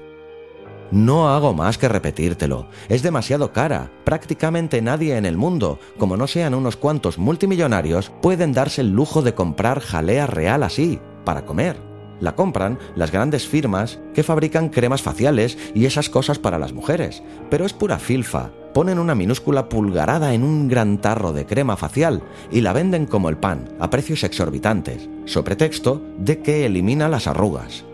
[0.91, 2.69] No hago más que repetírtelo.
[2.89, 3.91] Es demasiado cara.
[4.05, 9.21] Prácticamente nadie en el mundo, como no sean unos cuantos multimillonarios, pueden darse el lujo
[9.21, 11.77] de comprar jalea real así, para comer.
[12.21, 17.23] La compran las grandes firmas que fabrican cremas faciales y esas cosas para las mujeres,
[17.51, 22.23] pero es pura filfa ponen una minúscula pulgarada en un gran tarro de crema facial
[22.53, 27.27] y la venden como el pan, a precios exorbitantes, so pretexto de que elimina las
[27.27, 27.85] arrugas.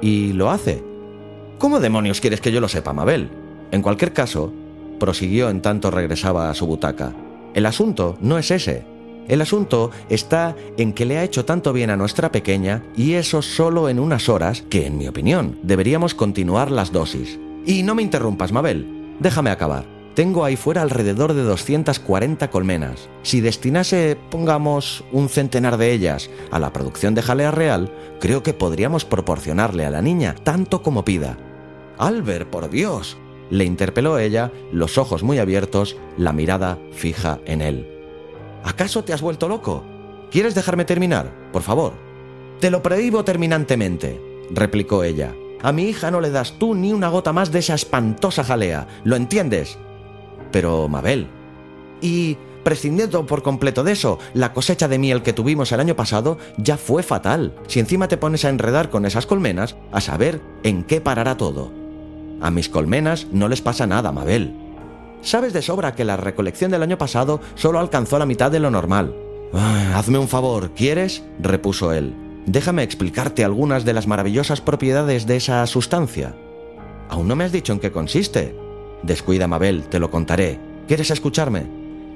[0.00, 0.82] Y lo hace.
[1.58, 3.30] ¿Cómo demonios quieres que yo lo sepa, Mabel?
[3.70, 4.52] En cualquier caso,
[4.98, 7.14] prosiguió en tanto regresaba a su butaca,
[7.54, 8.84] el asunto no es ese.
[9.28, 13.42] El asunto está en que le ha hecho tanto bien a nuestra pequeña y eso
[13.42, 17.38] solo en unas horas que, en mi opinión, deberíamos continuar las dosis.
[17.66, 19.16] Y no me interrumpas, Mabel.
[19.20, 19.84] Déjame acabar.
[20.14, 23.08] Tengo ahí fuera alrededor de 240 colmenas.
[23.22, 28.54] Si destinase, pongamos, un centenar de ellas a la producción de jalea real, creo que
[28.54, 31.36] podríamos proporcionarle a la niña tanto como pida.
[31.98, 33.16] Albert, por Dios,
[33.50, 37.97] le interpeló ella, los ojos muy abiertos, la mirada fija en él.
[38.68, 39.82] ¿Acaso te has vuelto loco?
[40.30, 41.32] ¿Quieres dejarme terminar?
[41.54, 41.94] Por favor.
[42.60, 45.34] Te lo prohíbo terminantemente, replicó ella.
[45.62, 48.86] A mi hija no le das tú ni una gota más de esa espantosa jalea,
[49.04, 49.78] ¿lo entiendes?
[50.52, 51.28] Pero, Mabel,
[52.02, 56.36] y prescindiendo por completo de eso, la cosecha de miel que tuvimos el año pasado
[56.58, 57.54] ya fue fatal.
[57.68, 61.72] Si encima te pones a enredar con esas colmenas, a saber en qué parará todo.
[62.42, 64.67] A mis colmenas no les pasa nada, Mabel.
[65.20, 68.70] Sabes de sobra que la recolección del año pasado solo alcanzó la mitad de lo
[68.70, 69.14] normal.
[69.52, 71.24] Ah, hazme un favor, ¿quieres?
[71.40, 72.14] repuso él.
[72.46, 76.34] Déjame explicarte algunas de las maravillosas propiedades de esa sustancia.
[77.08, 78.54] Aún no me has dicho en qué consiste.
[79.02, 80.58] Descuida, Mabel, te lo contaré.
[80.86, 81.66] ¿Quieres escucharme?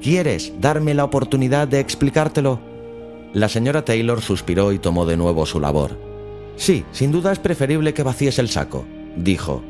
[0.03, 2.61] ¿Quieres darme la oportunidad de explicártelo?
[3.32, 5.98] La señora Taylor suspiró y tomó de nuevo su labor.
[6.57, 8.84] Sí, sin duda es preferible que vacíes el saco,
[9.16, 9.62] dijo.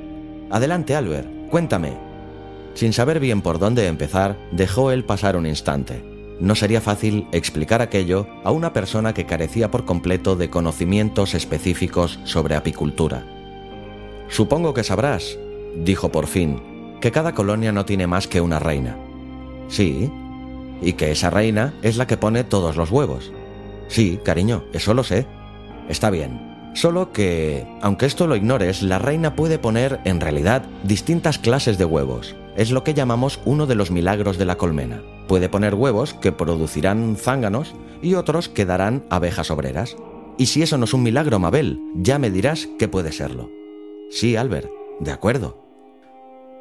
[0.51, 2.12] Adelante, Albert, cuéntame.
[2.75, 6.13] Sin saber bien por dónde empezar, dejó él pasar un instante
[6.43, 12.19] no sería fácil explicar aquello a una persona que carecía por completo de conocimientos específicos
[12.25, 13.25] sobre apicultura.
[14.29, 15.39] Supongo que sabrás,
[15.77, 16.61] dijo por fin,
[17.01, 18.97] que cada colonia no tiene más que una reina.
[19.69, 20.11] Sí,
[20.81, 23.33] y que esa reina es la que pone todos los huevos.
[23.87, 25.29] Sí, cariño, eso lo sé.
[25.89, 26.73] Está bien.
[26.75, 31.85] Solo que, aunque esto lo ignores, la reina puede poner, en realidad, distintas clases de
[31.85, 32.35] huevos.
[32.57, 35.03] Es lo que llamamos uno de los milagros de la colmena.
[35.27, 39.97] Puede poner huevos que producirán zánganos y otros que darán abejas obreras.
[40.37, 43.51] Y si eso no es un milagro, Mabel, ya me dirás qué puede serlo.
[44.11, 45.65] Sí, Albert, de acuerdo.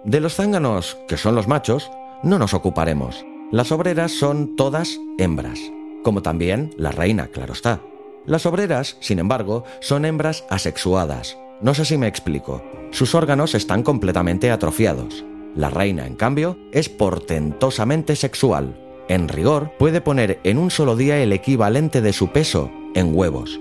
[0.05, 1.91] De los zánganos, que son los machos,
[2.23, 3.25] no nos ocuparemos.
[3.51, 5.59] Las obreras son todas hembras,
[6.03, 7.81] como también la reina, claro está.
[8.25, 11.37] Las obreras, sin embargo, son hembras asexuadas.
[11.59, 12.63] No sé si me explico.
[12.91, 15.25] Sus órganos están completamente atrofiados.
[15.55, 18.77] La reina, en cambio, es portentosamente sexual.
[19.09, 23.59] En rigor, puede poner en un solo día el equivalente de su peso en huevos.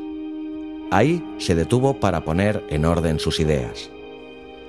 [0.93, 3.91] Ahí se detuvo para poner en orden sus ideas.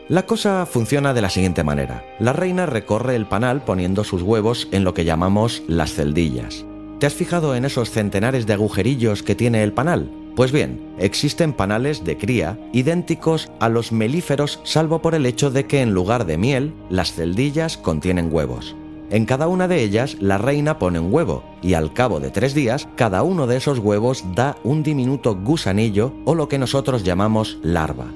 [0.08, 2.04] La cosa funciona de la siguiente manera.
[2.20, 6.66] La reina recorre el panal poniendo sus huevos en lo que llamamos las celdillas.
[7.00, 10.12] ¿Te has fijado en esos centenares de agujerillos que tiene el panal?
[10.42, 15.68] Pues bien, existen panales de cría idénticos a los melíferos salvo por el hecho de
[15.68, 18.76] que en lugar de miel, las celdillas contienen huevos.
[19.12, 22.56] En cada una de ellas la reina pone un huevo y al cabo de tres
[22.56, 27.60] días cada uno de esos huevos da un diminuto gusanillo o lo que nosotros llamamos
[27.62, 28.08] larva.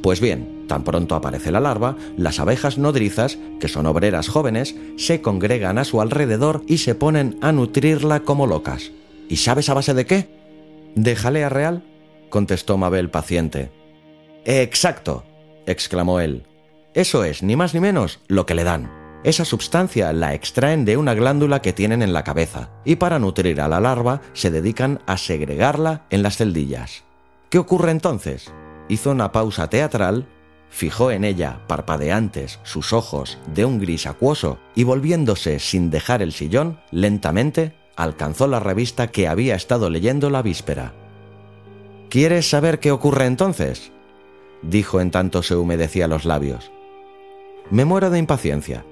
[0.00, 5.20] Pues bien, tan pronto aparece la larva, las abejas nodrizas, que son obreras jóvenes, se
[5.20, 8.90] congregan a su alrededor y se ponen a nutrirla como locas.
[9.28, 10.43] ¿Y sabes a base de qué?
[10.94, 11.82] ¿De jalea real?
[12.30, 13.70] contestó Mabel paciente.
[14.44, 15.24] Exacto,
[15.66, 16.46] exclamó él.
[16.94, 18.90] Eso es, ni más ni menos, lo que le dan.
[19.24, 23.60] Esa sustancia la extraen de una glándula que tienen en la cabeza, y para nutrir
[23.60, 27.04] a la larva se dedican a segregarla en las celdillas.
[27.50, 28.52] ¿Qué ocurre entonces?
[28.88, 30.26] hizo una pausa teatral,
[30.68, 36.32] fijó en ella, parpadeantes, sus ojos de un gris acuoso y volviéndose sin dejar el
[36.32, 40.94] sillón, lentamente alcanzó la revista que había estado leyendo la víspera.
[42.08, 43.92] ¿Quieres saber qué ocurre entonces?
[44.62, 46.70] dijo en tanto se humedecía los labios.
[47.70, 48.84] Me muero de impaciencia.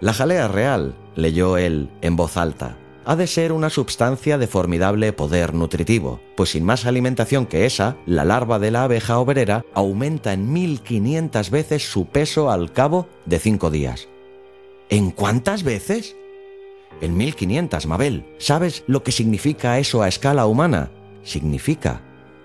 [0.00, 5.12] La jalea real, leyó él en voz alta, ha de ser una sustancia de formidable
[5.12, 10.32] poder nutritivo, pues sin más alimentación que esa, la larva de la abeja obrera aumenta
[10.32, 14.08] en 1500 veces su peso al cabo de cinco días.
[14.88, 16.16] ¿En cuántas veces?
[17.02, 18.24] En 1500, Mabel.
[18.38, 20.90] ¿Sabes lo que significa eso a escala humana?
[21.22, 22.00] Significa.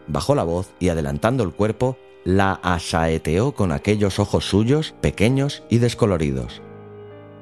[0.07, 5.77] Bajó la voz y adelantando el cuerpo, la asaeteó con aquellos ojos suyos pequeños y
[5.77, 6.61] descoloridos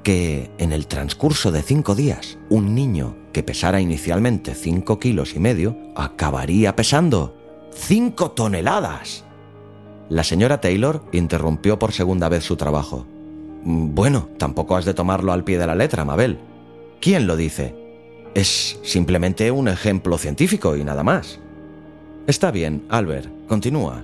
[0.05, 5.39] que en el transcurso de cinco días un niño que pesara inicialmente cinco kilos y
[5.39, 7.35] medio acabaría pesando
[7.73, 9.25] cinco toneladas.
[10.07, 13.07] La señora Taylor interrumpió por segunda vez su trabajo.
[13.63, 16.37] Bueno, tampoco has de tomarlo al pie de la letra, Mabel.
[17.05, 17.75] ¿Quién lo dice?
[18.33, 21.39] Es simplemente un ejemplo científico y nada más.
[22.25, 24.03] Está bien, Albert, continúa.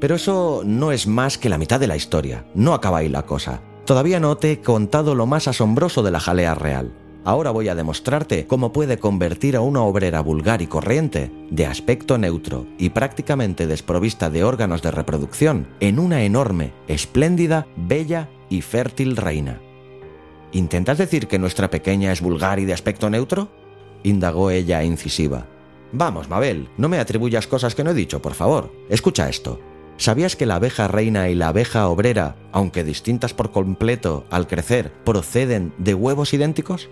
[0.00, 2.44] Pero eso no es más que la mitad de la historia.
[2.56, 3.60] No acaba ahí la cosa.
[3.84, 6.92] Todavía no te he contado lo más asombroso de la jalea real.
[7.22, 12.18] Ahora voy a demostrarte cómo puede convertir a una obrera vulgar y corriente, de aspecto
[12.18, 19.16] neutro y prácticamente desprovista de órganos de reproducción, en una enorme, espléndida, bella y fértil
[19.16, 19.60] reina.
[20.52, 23.48] ¿Intentas decir que nuestra pequeña es vulgar y de aspecto neutro?
[24.02, 25.46] indagó ella incisiva.
[25.92, 28.72] Vamos, Mabel, no me atribuyas cosas que no he dicho, por favor.
[28.88, 29.60] Escucha esto.
[29.96, 34.92] ¿Sabías que la abeja reina y la abeja obrera, aunque distintas por completo al crecer,
[35.04, 36.88] proceden de huevos idénticos?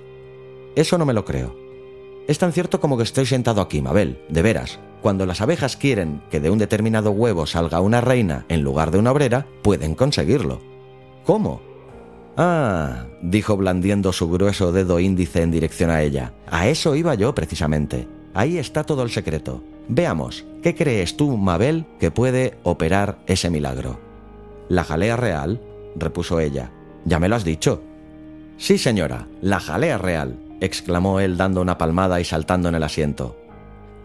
[0.76, 1.56] Eso no me lo creo.
[2.28, 4.78] Es tan cierto como que estoy sentado aquí, Mabel, de veras.
[5.02, 8.98] Cuando las abejas quieren que de un determinado huevo salga una reina en lugar de
[8.98, 10.61] una obrera, pueden conseguirlo.
[11.24, 11.70] ¿Cómo?
[12.43, 16.32] Ah, dijo blandiendo su grueso dedo índice en dirección a ella.
[16.51, 18.09] A eso iba yo precisamente.
[18.32, 19.62] Ahí está todo el secreto.
[19.88, 24.01] Veamos, ¿qué crees tú, Mabel, que puede operar ese milagro?
[24.70, 25.61] La jalea real,
[25.97, 26.70] repuso ella.
[27.05, 27.82] Ya me lo has dicho.
[28.57, 33.36] Sí, señora, la jalea real, exclamó él dando una palmada y saltando en el asiento.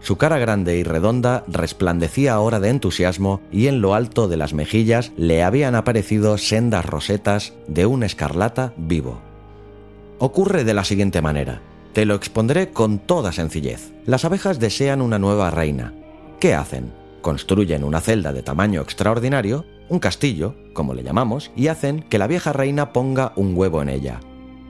[0.06, 4.54] Su cara grande y redonda resplandecía ahora de entusiasmo y en lo alto de las
[4.54, 9.18] mejillas le habían aparecido sendas rosetas de un escarlata vivo.
[10.20, 11.60] Ocurre de la siguiente manera.
[11.92, 13.94] Te lo expondré con toda sencillez.
[14.04, 15.92] Las abejas desean una nueva reina.
[16.38, 16.92] ¿Qué hacen?
[17.20, 22.28] Construyen una celda de tamaño extraordinario, un castillo, como le llamamos, y hacen que la
[22.28, 24.20] vieja reina ponga un huevo en ella.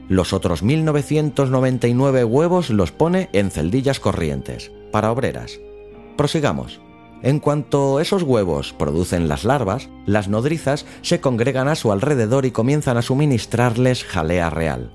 [0.09, 5.59] Los otros 1999 huevos los pone en celdillas corrientes, para obreras.
[6.17, 6.81] Prosigamos.
[7.23, 12.51] En cuanto esos huevos producen las larvas, las nodrizas se congregan a su alrededor y
[12.51, 14.93] comienzan a suministrarles jalea real.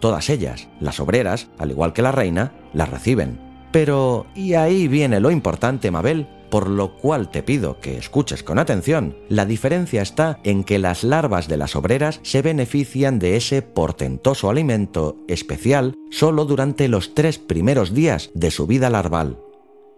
[0.00, 3.40] Todas ellas, las obreras, al igual que la reina, las reciben.
[3.72, 8.60] Pero, y ahí viene lo importante, Mabel, por lo cual te pido que escuches con
[8.60, 13.60] atención, la diferencia está en que las larvas de las obreras se benefician de ese
[13.60, 19.40] portentoso alimento especial solo durante los tres primeros días de su vida larval.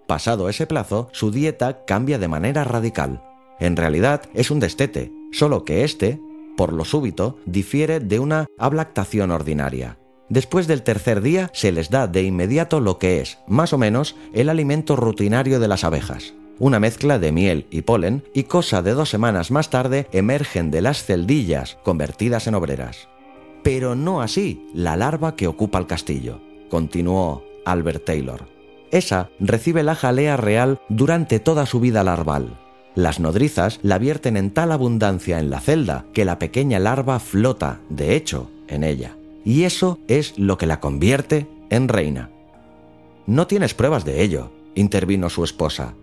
[0.07, 3.23] pasado ese plazo, su dieta cambia de manera radical.
[3.61, 6.19] En realidad es un destete, solo que este,
[6.57, 9.99] por lo súbito, difiere de una ablactación ordinaria.
[10.31, 14.17] Después del tercer día se les da de inmediato lo que es, más o menos,
[14.33, 16.33] el alimento rutinario de las abejas.
[16.59, 20.81] Una mezcla de miel y polen y cosa de dos semanas más tarde emergen de
[20.81, 23.09] las celdillas convertidas en obreras.
[23.63, 26.41] Pero no así la larva que ocupa el castillo,
[26.71, 28.49] continuó Albert Taylor.
[28.91, 32.59] Esa recibe la jalea real durante toda su vida larval.
[32.95, 37.81] Las nodrizas la vierten en tal abundancia en la celda que la pequeña larva flota,
[37.91, 42.31] de hecho, en ella y eso es lo que la convierte en reina.
[43.27, 45.95] No tienes pruebas de ello, intervino su esposa.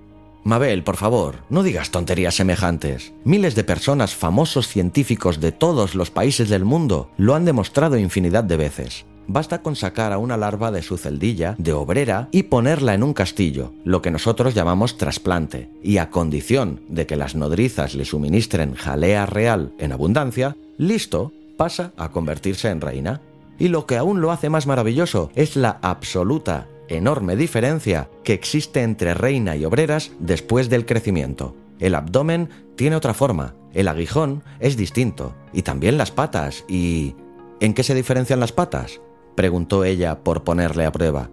[0.43, 3.13] Mabel, por favor, no digas tonterías semejantes.
[3.23, 8.43] Miles de personas, famosos científicos de todos los países del mundo, lo han demostrado infinidad
[8.43, 9.05] de veces.
[9.25, 13.13] Basta con sacar a una larva de su celdilla, de obrera, y ponerla en un
[13.13, 18.73] castillo, lo que nosotros llamamos trasplante, y a condición de que las nodrizas le suministren
[18.75, 23.21] jalea real en abundancia, listo, pasa a convertirse en reina.
[23.59, 28.81] Y lo que aún lo hace más maravilloso es la absoluta, enorme diferencia que existe
[28.81, 31.55] entre reina y obreras después del crecimiento.
[31.79, 37.15] El abdomen tiene otra forma, el aguijón es distinto, y también las patas, y...
[37.59, 38.99] ¿En qué se diferencian las patas?
[39.35, 41.29] preguntó ella por ponerle a prueba.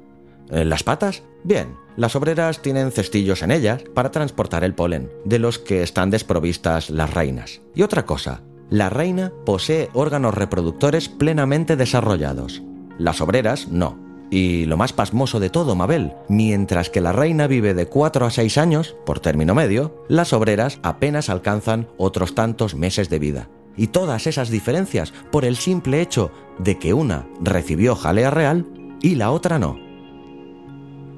[0.51, 1.22] ¿En ¿Las patas?
[1.44, 6.11] Bien, las obreras tienen cestillos en ellas para transportar el polen, de los que están
[6.11, 7.61] desprovistas las reinas.
[7.74, 12.62] Y otra cosa, la reina posee órganos reproductores plenamente desarrollados.
[12.98, 14.09] Las obreras no.
[14.31, 18.31] Y lo más pasmoso de todo, Mabel, mientras que la reina vive de 4 a
[18.31, 23.49] 6 años, por término medio, las obreras apenas alcanzan otros tantos meses de vida.
[23.76, 28.66] Y todas esas diferencias por el simple hecho de que una recibió jalea real
[29.03, 29.78] y la otra no.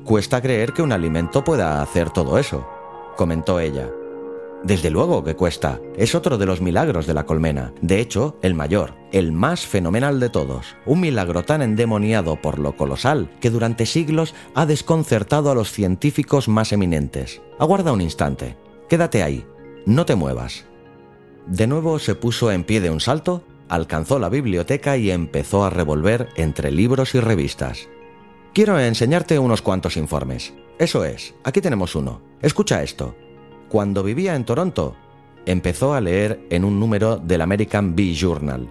[0.05, 2.67] Cuesta creer que un alimento pueda hacer todo eso,
[3.17, 3.89] comentó ella.
[4.65, 5.81] Desde luego que cuesta.
[5.97, 7.73] Es otro de los milagros de la colmena.
[7.81, 10.77] De hecho, el mayor, el más fenomenal de todos.
[10.87, 16.47] Un milagro tan endemoniado por lo colosal que durante siglos ha desconcertado a los científicos
[16.47, 17.43] más eminentes.
[17.59, 18.57] Aguarda un instante.
[18.89, 19.45] Quédate ahí.
[19.85, 20.65] No te muevas.
[21.49, 25.71] De nuevo se puso en pie de un salto, alcanzó la biblioteca y empezó a
[25.71, 27.89] revolver entre libros y revistas.
[28.55, 30.55] Quiero enseñarte unos cuantos informes.
[30.79, 32.23] Eso es, aquí tenemos uno.
[32.43, 33.17] Escucha esto
[33.73, 34.95] cuando vivía en Toronto,
[35.47, 38.69] empezó a leer en un número del American Bee Journal.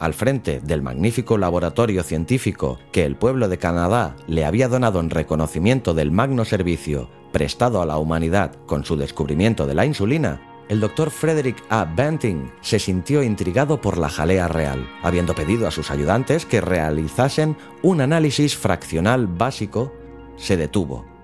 [0.00, 5.10] Al frente del magnífico laboratorio científico que el pueblo de Canadá le había donado en
[5.10, 10.40] reconocimiento del magno servicio prestado a la humanidad con su descubrimiento de la insulina,
[10.70, 11.84] el doctor Frederick A.
[11.84, 17.54] Banting se sintió intrigado por la jalea real, habiendo pedido a sus ayudantes que realizasen
[17.82, 19.92] un análisis fraccional básico,
[20.36, 21.15] se detuvo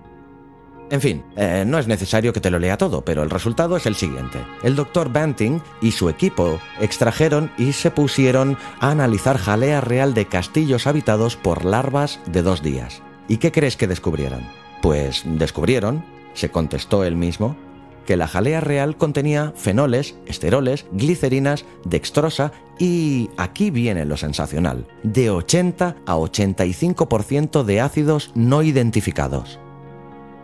[0.93, 3.87] en fin, eh, no es necesario que te lo lea todo, pero el resultado es
[3.87, 4.37] el siguiente.
[4.61, 10.27] El doctor Banting y su equipo extrajeron y se pusieron a analizar jalea real de
[10.27, 13.01] castillos habitados por larvas de dos días.
[13.27, 14.47] ¿Y qué crees que descubrieron?
[14.83, 17.57] Pues descubrieron, se contestó él mismo,
[18.05, 25.31] que la jalea real contenía fenoles, esteroles, glicerinas, dextrosa y, aquí viene lo sensacional, de
[25.31, 29.59] 80 a 85% de ácidos no identificados.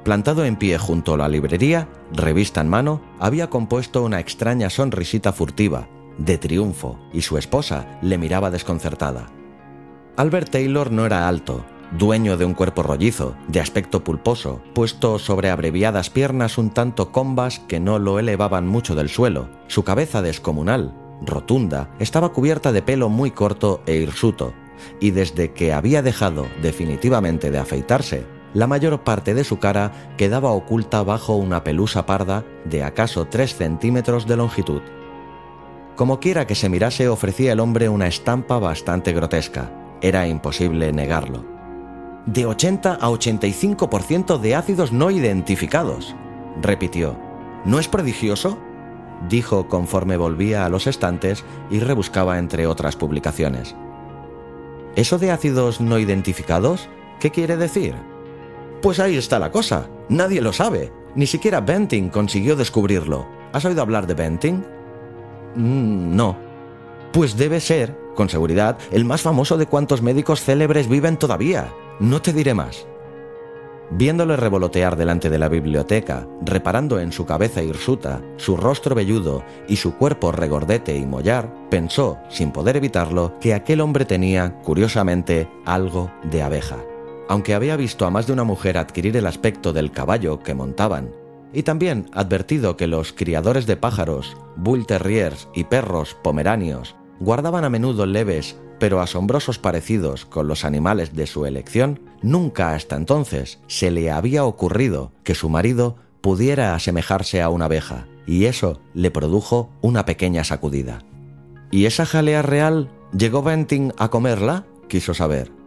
[0.03, 5.33] Plantado en pie junto a la librería, revista en mano, había compuesto una extraña sonrisita
[5.33, 9.27] furtiva, de triunfo, y su esposa le miraba desconcertada.
[10.15, 11.65] Albert Taylor no era alto,
[11.97, 17.59] dueño de un cuerpo rollizo, de aspecto pulposo, puesto sobre abreviadas piernas un tanto combas
[17.59, 19.49] que no lo elevaban mucho del suelo.
[19.67, 24.53] Su cabeza descomunal, rotunda, estaba cubierta de pelo muy corto e hirsuto,
[25.01, 30.51] y desde que había dejado definitivamente de afeitarse, la mayor parte de su cara quedaba
[30.51, 34.81] oculta bajo una pelusa parda de acaso 3 centímetros de longitud.
[35.95, 39.71] Como quiera que se mirase, ofrecía el hombre una estampa bastante grotesca.
[40.01, 41.45] Era imposible negarlo.
[42.25, 46.15] De 80 a 85% de ácidos no identificados,
[46.61, 47.17] repitió.
[47.65, 48.57] ¿No es prodigioso?
[49.27, 53.75] dijo conforme volvía a los estantes y rebuscaba entre otras publicaciones.
[54.95, 56.87] ¿Eso de ácidos no identificados?
[57.19, 57.95] ¿Qué quiere decir?
[58.81, 59.89] Pues ahí está la cosa.
[60.07, 60.91] Nadie lo sabe.
[61.15, 63.27] Ni siquiera Benting consiguió descubrirlo.
[63.51, 64.63] ¿Has oído hablar de Benting?
[65.55, 66.37] Mm, no.
[67.11, 71.73] Pues debe ser, con seguridad, el más famoso de cuantos médicos célebres viven todavía.
[71.99, 72.85] No te diré más.
[73.91, 79.77] Viéndole revolotear delante de la biblioteca, reparando en su cabeza hirsuta, su rostro velludo y
[79.77, 86.11] su cuerpo regordete y mollar, pensó, sin poder evitarlo, que aquel hombre tenía, curiosamente, algo
[86.23, 86.77] de abeja
[87.29, 91.11] aunque había visto a más de una mujer adquirir el aspecto del caballo que montaban,
[91.53, 97.69] y también advertido que los criadores de pájaros, bull terriers y perros pomeranios guardaban a
[97.69, 103.91] menudo leves pero asombrosos parecidos con los animales de su elección, nunca hasta entonces se
[103.91, 109.69] le había ocurrido que su marido pudiera asemejarse a una abeja, y eso le produjo
[109.81, 111.03] una pequeña sacudida.
[111.71, 114.65] ¿Y esa jalea real llegó Venting a comerla?
[114.87, 115.58] quiso saber.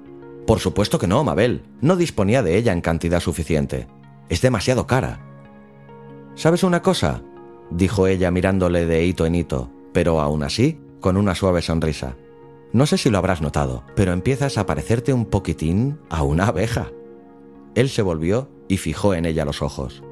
[0.47, 1.62] Por supuesto que no, Mabel.
[1.80, 3.86] No disponía de ella en cantidad suficiente.
[4.28, 5.20] Es demasiado cara.
[6.34, 7.22] ¿Sabes una cosa?
[7.70, 12.16] dijo ella mirándole de hito en hito, pero aún así con una suave sonrisa.
[12.72, 16.90] No sé si lo habrás notado, pero empiezas a parecerte un poquitín a una abeja.
[17.74, 20.03] Él se volvió y fijó en ella los ojos.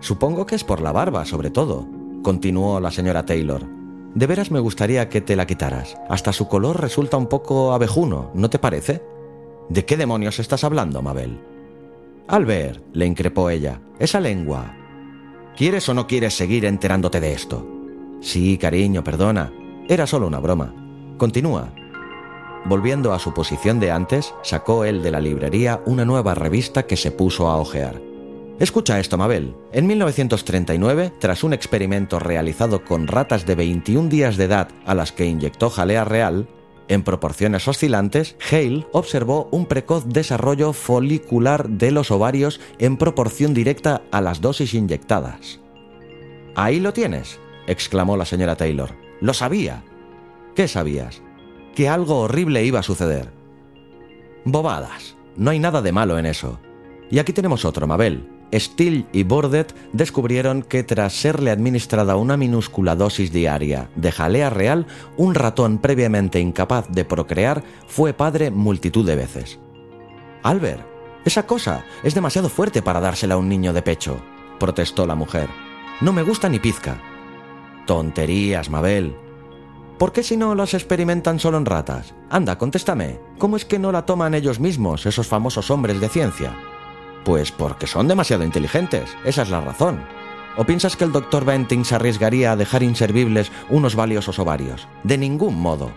[0.00, 1.88] Supongo que es por la barba, sobre todo,
[2.22, 3.66] continuó la señora Taylor.
[4.14, 5.96] De veras me gustaría que te la quitaras.
[6.08, 9.02] Hasta su color resulta un poco abejuno, ¿no te parece?
[9.68, 11.40] ¿De qué demonios estás hablando, Mabel?
[12.26, 14.76] Albert, le increpó ella, esa lengua.
[15.56, 17.66] ¿Quieres o no quieres seguir enterándote de esto?
[18.20, 19.52] Sí, cariño, perdona.
[19.88, 20.74] Era solo una broma.
[21.16, 21.72] Continúa.
[22.64, 26.96] Volviendo a su posición de antes, sacó él de la librería una nueva revista que
[26.96, 28.09] se puso a hojear.
[28.60, 29.56] Escucha esto, Mabel.
[29.72, 35.12] En 1939, tras un experimento realizado con ratas de 21 días de edad a las
[35.12, 36.46] que inyectó jalea real,
[36.86, 44.02] en proporciones oscilantes, Hale observó un precoz desarrollo folicular de los ovarios en proporción directa
[44.10, 45.58] a las dosis inyectadas.
[46.54, 48.90] Ahí lo tienes, exclamó la señora Taylor.
[49.22, 49.84] Lo sabía.
[50.54, 51.22] ¿Qué sabías?
[51.74, 53.32] Que algo horrible iba a suceder.
[54.44, 55.16] Bobadas.
[55.34, 56.60] No hay nada de malo en eso.
[57.10, 58.39] Y aquí tenemos otro, Mabel.
[58.52, 64.86] Steele y Bordet descubrieron que tras serle administrada una minúscula dosis diaria de jalea real,
[65.16, 69.58] un ratón previamente incapaz de procrear fue padre multitud de veces.
[70.42, 70.86] Albert,
[71.24, 74.20] esa cosa es demasiado fuerte para dársela a un niño de pecho,
[74.58, 75.48] protestó la mujer.
[76.00, 77.00] No me gusta ni pizca.
[77.86, 79.14] Tonterías, Mabel.
[79.98, 82.14] ¿Por qué si no las experimentan solo en ratas?
[82.30, 83.20] Anda, contéstame.
[83.38, 86.56] ¿Cómo es que no la toman ellos mismos, esos famosos hombres de ciencia?
[87.24, 90.00] Pues porque son demasiado inteligentes, esa es la razón.
[90.56, 94.88] ¿O piensas que el doctor Benting se arriesgaría a dejar inservibles unos valiosos ovarios?
[95.04, 95.90] De ningún modo.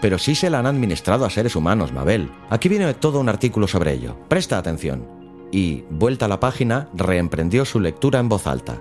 [0.00, 2.30] Pero sí se la han administrado a seres humanos, Mabel.
[2.50, 4.16] Aquí viene todo un artículo sobre ello.
[4.28, 5.08] Presta atención.
[5.50, 8.80] Y, vuelta a la página, reemprendió su lectura en voz alta.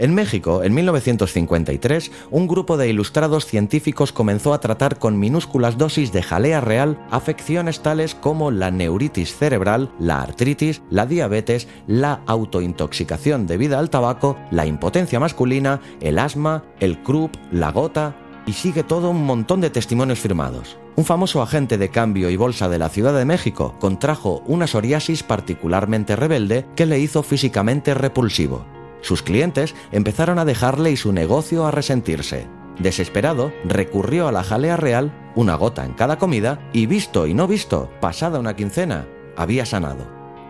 [0.00, 6.10] En México, en 1953, un grupo de ilustrados científicos comenzó a tratar con minúsculas dosis
[6.10, 13.46] de jalea real afecciones tales como la neuritis cerebral, la artritis, la diabetes, la autointoxicación
[13.46, 19.10] debida al tabaco, la impotencia masculina, el asma, el croup, la gota, y sigue todo
[19.10, 20.78] un montón de testimonios firmados.
[20.96, 25.22] Un famoso agente de cambio y bolsa de la Ciudad de México contrajo una psoriasis
[25.22, 28.79] particularmente rebelde que le hizo físicamente repulsivo.
[29.00, 32.48] Sus clientes empezaron a dejarle y su negocio a resentirse.
[32.78, 37.46] Desesperado, recurrió a la jalea real, una gota en cada comida, y visto y no
[37.46, 40.06] visto, pasada una quincena, había sanado.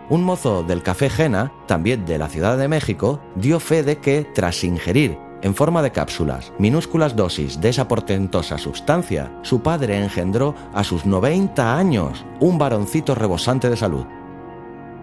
[0.09, 4.27] Un mozo del café Jena, también de la Ciudad de México, dio fe de que,
[4.33, 10.53] tras ingerir en forma de cápsulas minúsculas dosis de esa portentosa sustancia, su padre engendró
[10.73, 14.05] a sus 90 años un varoncito rebosante de salud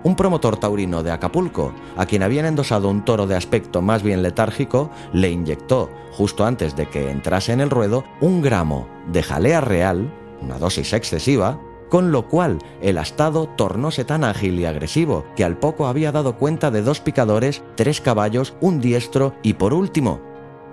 [0.05, 4.23] un promotor taurino de Acapulco, a quien habían endosado un toro de aspecto más bien
[4.23, 9.61] letárgico, le inyectó, justo antes de que entrase en el ruedo, un gramo de jalea
[9.61, 15.45] real, una dosis excesiva, con lo cual el astado tornóse tan ágil y agresivo que
[15.45, 20.21] al poco había dado cuenta de dos picadores, tres caballos, un diestro y por último...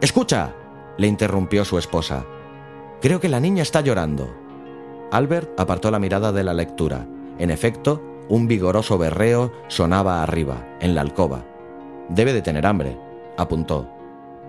[0.02, 0.54] ¡Escucha!
[0.98, 2.26] le interrumpió su esposa.
[3.02, 4.34] Creo que la niña está llorando.
[5.12, 7.08] Albert apartó la mirada de la lectura.
[7.38, 11.46] En efecto, un vigoroso berreo sonaba arriba, en la alcoba.
[12.10, 12.98] Debe de tener hambre,
[13.38, 13.90] apuntó.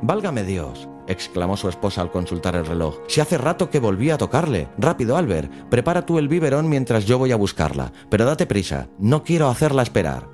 [0.02, 2.96] Válgame Dios, exclamó su esposa al consultar el reloj.
[3.08, 4.68] Si hace rato que volví a tocarle.
[4.78, 7.92] Rápido, Albert, prepara tú el biberón mientras yo voy a buscarla.
[8.10, 10.28] Pero date prisa, no quiero hacerla esperar.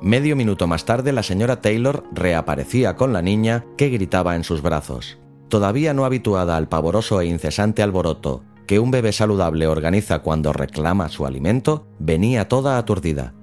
[0.00, 4.62] Medio minuto más tarde la señora Taylor reaparecía con la niña que gritaba en sus
[4.62, 5.18] brazos.
[5.48, 11.08] Todavía no habituada al pavoroso e incesante alboroto que un bebé saludable organiza cuando reclama
[11.08, 13.34] su alimento, venía toda aturdida.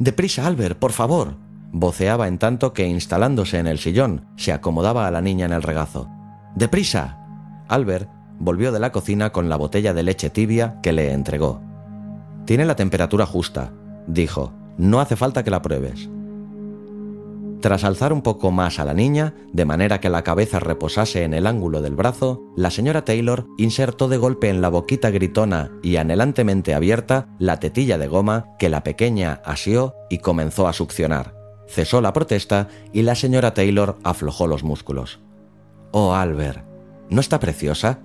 [0.00, 1.36] Deprisa, Albert, por favor.
[1.70, 5.62] voceaba en tanto que, instalándose en el sillón, se acomodaba a la niña en el
[5.62, 6.08] regazo.
[6.56, 7.16] Deprisa.
[7.68, 8.10] Albert
[8.40, 11.62] volvió de la cocina con la botella de leche tibia que le entregó.
[12.44, 13.72] Tiene la temperatura justa,
[14.08, 14.52] dijo.
[14.78, 16.10] No hace falta que la pruebes.
[17.62, 21.32] Tras alzar un poco más a la niña, de manera que la cabeza reposase en
[21.32, 25.94] el ángulo del brazo, la señora Taylor insertó de golpe en la boquita gritona y
[25.94, 31.36] anhelantemente abierta la tetilla de goma que la pequeña asió y comenzó a succionar.
[31.68, 35.20] Cesó la protesta y la señora Taylor aflojó los músculos.
[35.92, 36.64] Oh, Albert,
[37.10, 38.00] ¿no está preciosa?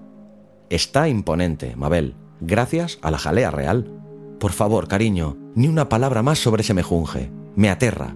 [0.70, 3.92] Está imponente, Mabel, gracias a la jalea real.
[4.40, 7.32] Por favor, cariño, ni una palabra más sobre ese mejunje.
[7.56, 8.16] Me aterra.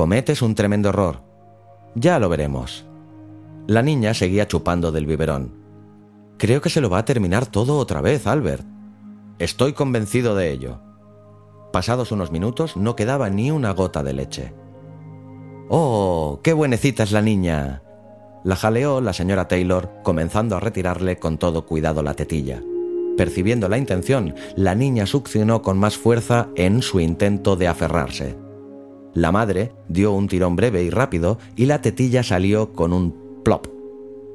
[0.00, 1.20] Cometes un tremendo error.
[1.94, 2.86] Ya lo veremos.
[3.66, 5.52] La niña seguía chupando del biberón.
[6.38, 8.64] Creo que se lo va a terminar todo otra vez, Albert.
[9.38, 10.80] Estoy convencido de ello.
[11.70, 14.54] Pasados unos minutos no quedaba ni una gota de leche.
[15.68, 17.82] ¡Oh, qué buenecita es la niña!
[18.42, 22.62] La jaleó la señora Taylor, comenzando a retirarle con todo cuidado la tetilla.
[23.18, 28.49] Percibiendo la intención, la niña succionó con más fuerza en su intento de aferrarse.
[29.14, 33.66] La madre dio un tirón breve y rápido y la tetilla salió con un plop.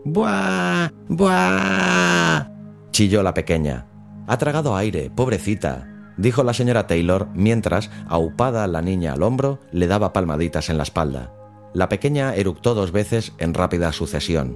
[0.03, 0.89] ¡Buah!
[1.09, 2.49] ¡Buah!
[2.91, 3.87] chilló la pequeña.
[4.27, 9.87] Ha tragado aire, pobrecita, dijo la señora Taylor mientras, aupada la niña al hombro, le
[9.87, 11.33] daba palmaditas en la espalda.
[11.73, 14.55] La pequeña eructó dos veces en rápida sucesión.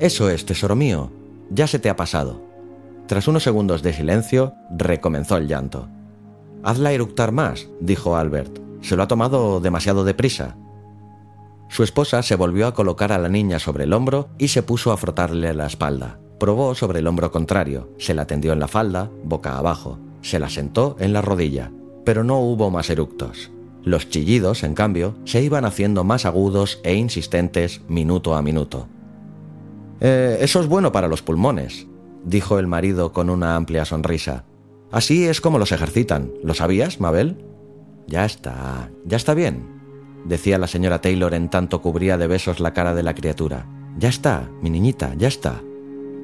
[0.00, 1.12] Eso es, tesoro mío,
[1.50, 2.42] ya se te ha pasado.
[3.06, 5.88] Tras unos segundos de silencio, recomenzó el llanto.
[6.64, 8.61] Hazla eructar más, dijo Albert.
[8.82, 10.56] Se lo ha tomado demasiado deprisa.
[11.68, 14.92] Su esposa se volvió a colocar a la niña sobre el hombro y se puso
[14.92, 16.20] a frotarle la espalda.
[16.38, 20.50] Probó sobre el hombro contrario, se la tendió en la falda, boca abajo, se la
[20.50, 21.72] sentó en la rodilla,
[22.04, 23.50] pero no hubo más eructos.
[23.84, 28.88] Los chillidos, en cambio, se iban haciendo más agudos e insistentes minuto a minuto.
[30.00, 31.86] Eh, eso es bueno para los pulmones,
[32.24, 34.44] dijo el marido con una amplia sonrisa.
[34.90, 36.32] Así es como los ejercitan.
[36.44, 37.51] ¿Lo sabías, Mabel?
[38.06, 39.82] Ya está, ya está bien,
[40.24, 43.66] decía la señora Taylor en tanto cubría de besos la cara de la criatura.
[43.98, 45.60] Ya está, mi niñita, ya está.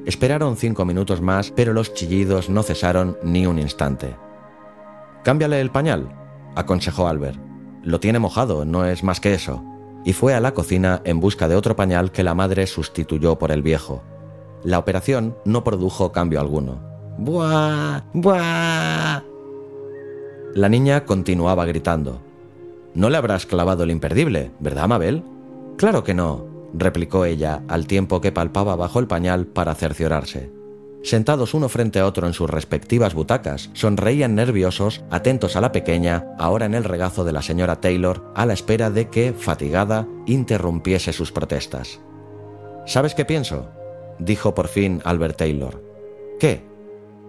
[0.05, 4.15] Esperaron cinco minutos más, pero los chillidos no cesaron ni un instante.
[5.23, 6.09] Cámbiale el pañal,
[6.55, 7.39] aconsejó Albert.
[7.83, 9.63] Lo tiene mojado, no es más que eso.
[10.05, 13.51] Y fue a la cocina en busca de otro pañal que la madre sustituyó por
[13.51, 14.01] el viejo.
[14.63, 16.81] La operación no produjo cambio alguno.
[17.17, 18.01] ¡Buah!
[18.13, 19.21] ¡Buah!
[20.55, 22.21] La niña continuaba gritando.
[22.95, 25.23] No le habrás clavado el imperdible, ¿verdad, Mabel?
[25.77, 30.51] Claro que no, replicó ella al tiempo que palpaba bajo el pañal para cerciorarse.
[31.03, 36.25] Sentados uno frente a otro en sus respectivas butacas, sonreían nerviosos, atentos a la pequeña,
[36.37, 41.13] ahora en el regazo de la señora Taylor, a la espera de que, fatigada, interrumpiese
[41.13, 42.01] sus protestas.
[42.85, 43.69] ¿Sabes qué pienso?
[44.17, 45.81] dijo por fin Albert Taylor.
[46.39, 46.68] ¿Qué?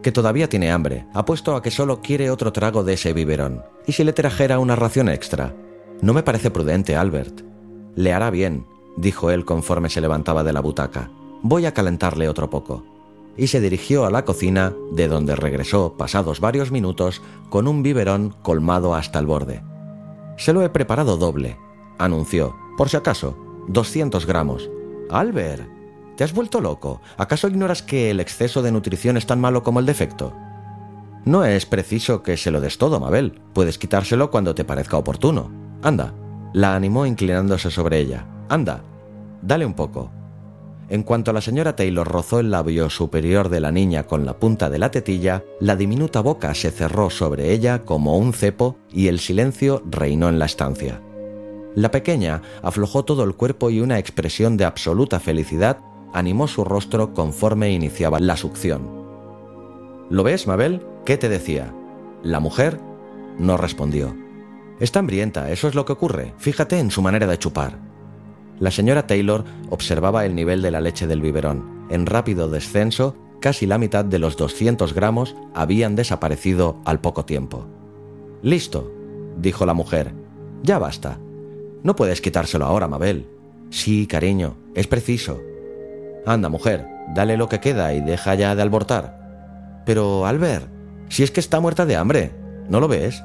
[0.02, 1.06] Que todavía tiene hambre.
[1.14, 3.62] Apuesto a que solo quiere otro trago de ese biberón.
[3.86, 5.54] ¿Y si le trajera una ración extra?
[6.00, 7.42] No me parece prudente, Albert.
[7.94, 11.10] Le hará bien, dijo él conforme se levantaba de la butaca.
[11.42, 12.84] Voy a calentarle otro poco.
[13.36, 18.34] Y se dirigió a la cocina, de donde regresó, pasados varios minutos, con un biberón
[18.42, 19.62] colmado hasta el borde.
[20.36, 21.56] Se lo he preparado doble,
[21.98, 22.54] anunció.
[22.76, 23.36] Por si acaso,
[23.68, 24.70] 200 gramos.
[25.10, 25.79] Albert,
[26.20, 27.00] ¿Te has vuelto loco?
[27.16, 30.34] ¿Acaso ignoras que el exceso de nutrición es tan malo como el defecto?
[31.24, 33.40] No es preciso que se lo des todo, Mabel.
[33.54, 35.50] Puedes quitárselo cuando te parezca oportuno.
[35.80, 36.12] Anda.
[36.52, 38.26] La animó inclinándose sobre ella.
[38.50, 38.82] Anda.
[39.40, 40.10] Dale un poco.
[40.90, 44.68] En cuanto la señora Taylor rozó el labio superior de la niña con la punta
[44.68, 49.20] de la tetilla, la diminuta boca se cerró sobre ella como un cepo y el
[49.20, 51.00] silencio reinó en la estancia.
[51.74, 55.78] La pequeña aflojó todo el cuerpo y una expresión de absoluta felicidad
[56.12, 59.00] animó su rostro conforme iniciaba la succión.
[60.08, 60.82] ¿Lo ves, Mabel?
[61.04, 61.72] ¿Qué te decía?
[62.22, 62.80] La mujer
[63.38, 64.14] no respondió.
[64.80, 66.34] Está hambrienta, eso es lo que ocurre.
[66.38, 67.78] Fíjate en su manera de chupar.
[68.58, 71.86] La señora Taylor observaba el nivel de la leche del biberón.
[71.90, 77.66] En rápido descenso, casi la mitad de los 200 gramos habían desaparecido al poco tiempo.
[78.42, 78.92] Listo,
[79.38, 80.12] dijo la mujer.
[80.62, 81.18] Ya basta.
[81.82, 83.26] No puedes quitárselo ahora, Mabel.
[83.70, 85.40] Sí, cariño, es preciso.
[86.26, 89.82] Anda, mujer, dale lo que queda y deja ya de albortar.
[89.84, 90.68] Pero, Albert,
[91.08, 92.32] si es que está muerta de hambre,
[92.68, 93.22] ¿no lo ves?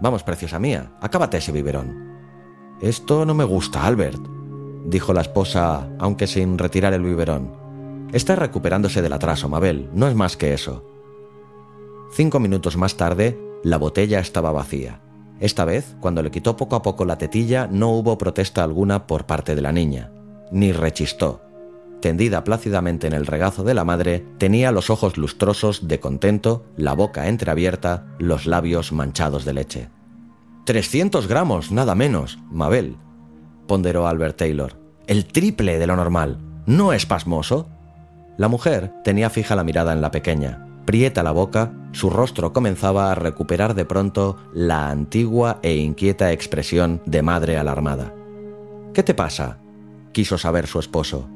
[0.00, 2.06] Vamos, preciosa mía, acábate ese biberón.
[2.80, 4.20] Esto no me gusta, Albert,
[4.86, 8.08] dijo la esposa, aunque sin retirar el biberón.
[8.12, 10.84] Está recuperándose del atraso, Mabel, no es más que eso.
[12.12, 15.00] Cinco minutos más tarde, la botella estaba vacía.
[15.40, 19.26] Esta vez, cuando le quitó poco a poco la tetilla, no hubo protesta alguna por
[19.26, 20.12] parte de la niña,
[20.50, 21.45] ni rechistó
[22.00, 26.94] tendida plácidamente en el regazo de la madre, tenía los ojos lustrosos de contento, la
[26.94, 29.88] boca entreabierta, los labios manchados de leche.
[30.64, 32.96] ¡Trescientos gramos, nada menos, Mabel!
[33.66, 34.78] ponderó Albert Taylor.
[35.06, 36.38] El triple de lo normal.
[36.66, 37.68] ¿No es pasmoso?
[38.36, 40.66] La mujer tenía fija la mirada en la pequeña.
[40.84, 47.00] Prieta la boca, su rostro comenzaba a recuperar de pronto la antigua e inquieta expresión
[47.06, 48.12] de madre alarmada.
[48.94, 49.58] ¿Qué te pasa?
[50.12, 51.28] quiso saber su esposo.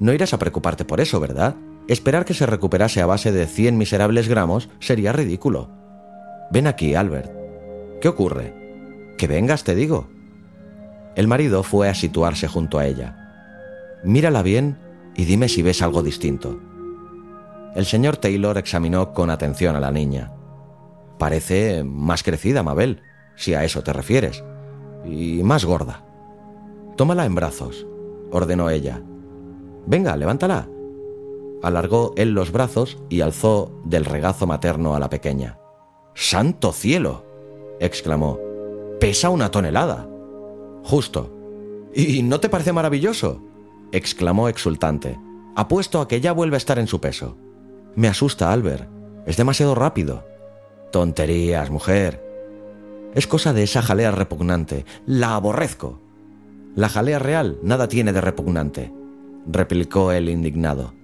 [0.00, 1.56] No irás a preocuparte por eso, ¿verdad?
[1.88, 5.70] Esperar que se recuperase a base de 100 miserables gramos sería ridículo.
[6.50, 7.32] Ven aquí, Albert.
[8.00, 8.54] ¿Qué ocurre?
[9.16, 10.08] Que vengas, te digo.
[11.16, 13.16] El marido fue a situarse junto a ella.
[14.04, 14.78] Mírala bien
[15.16, 16.60] y dime si ves algo distinto.
[17.74, 20.32] El señor Taylor examinó con atención a la niña.
[21.18, 23.02] Parece más crecida, Mabel,
[23.34, 24.44] si a eso te refieres,
[25.04, 26.04] y más gorda.
[26.96, 27.86] Tómala en brazos,
[28.30, 29.02] ordenó ella.
[29.88, 30.68] Venga, levántala.
[31.62, 35.58] Alargó él los brazos y alzó del regazo materno a la pequeña.
[36.14, 37.24] ¡Santo cielo!
[37.80, 38.38] exclamó.
[39.00, 40.06] Pesa una tonelada.
[40.84, 41.34] Justo.
[41.94, 43.40] ¿Y no te parece maravilloso?
[43.90, 45.18] exclamó exultante.
[45.56, 47.38] Apuesto a que ya vuelve a estar en su peso.
[47.96, 48.90] Me asusta, Albert.
[49.24, 50.22] Es demasiado rápido.
[50.92, 52.22] Tonterías, mujer.
[53.14, 54.84] Es cosa de esa jalea repugnante.
[55.06, 55.98] La aborrezco.
[56.74, 58.92] La jalea real nada tiene de repugnante,
[59.50, 60.94] replicó el indignado.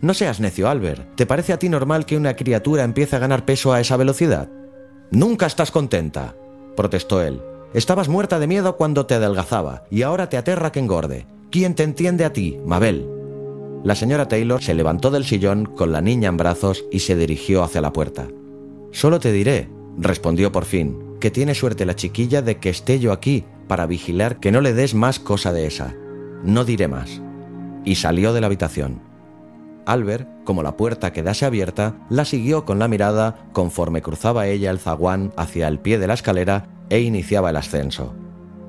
[0.00, 1.14] No seas necio, Albert.
[1.14, 4.50] ¿Te parece a ti normal que una criatura empiece a ganar peso a esa velocidad?
[5.10, 6.34] Nunca estás contenta,
[6.76, 7.42] protestó él.
[7.74, 11.26] Estabas muerta de miedo cuando te adelgazaba y ahora te aterra que engorde.
[11.50, 13.06] ¿Quién te entiende a ti, Mabel?
[13.84, 17.62] La señora Taylor se levantó del sillón con la niña en brazos y se dirigió
[17.62, 18.28] hacia la puerta.
[18.92, 23.12] Solo te diré, respondió por fin, que tiene suerte la chiquilla de que esté yo
[23.12, 25.94] aquí para vigilar que no le des más cosa de esa.
[26.42, 27.22] No diré más.
[27.84, 29.00] Y salió de la habitación.
[29.86, 34.78] Albert, como la puerta quedase abierta, la siguió con la mirada conforme cruzaba ella el
[34.78, 38.14] zaguán hacia el pie de la escalera e iniciaba el ascenso.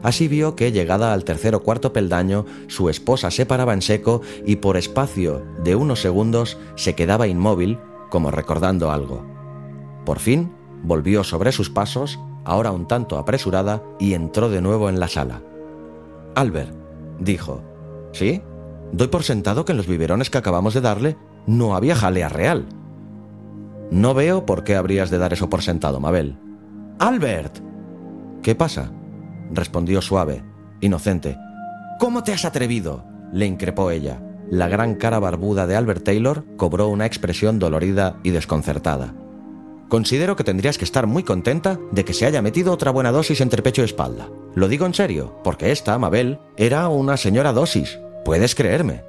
[0.03, 4.21] Así vio que, llegada al tercer o cuarto peldaño, su esposa se paraba en seco
[4.45, 7.77] y por espacio de unos segundos se quedaba inmóvil,
[8.09, 9.23] como recordando algo.
[10.05, 10.51] Por fin,
[10.83, 15.43] volvió sobre sus pasos, ahora un tanto apresurada, y entró de nuevo en la sala.
[16.35, 16.73] Albert,
[17.19, 17.61] dijo.
[18.11, 18.41] ¿Sí?
[18.91, 21.17] Doy por sentado que en los biberones que acabamos de darle
[21.47, 22.67] no había jalea real.
[23.89, 26.37] No veo por qué habrías de dar eso por sentado, Mabel.
[26.99, 27.59] Albert.
[28.41, 28.91] ¿Qué pasa?
[29.51, 30.43] respondió suave,
[30.79, 31.37] inocente.
[31.99, 33.05] ¿Cómo te has atrevido?
[33.33, 34.21] le increpó ella.
[34.49, 39.13] La gran cara barbuda de Albert Taylor cobró una expresión dolorida y desconcertada.
[39.87, 43.41] Considero que tendrías que estar muy contenta de que se haya metido otra buena dosis
[43.41, 44.29] entre pecho y espalda.
[44.55, 49.03] Lo digo en serio, porque esta, Mabel, era una señora dosis, Puedes creerme.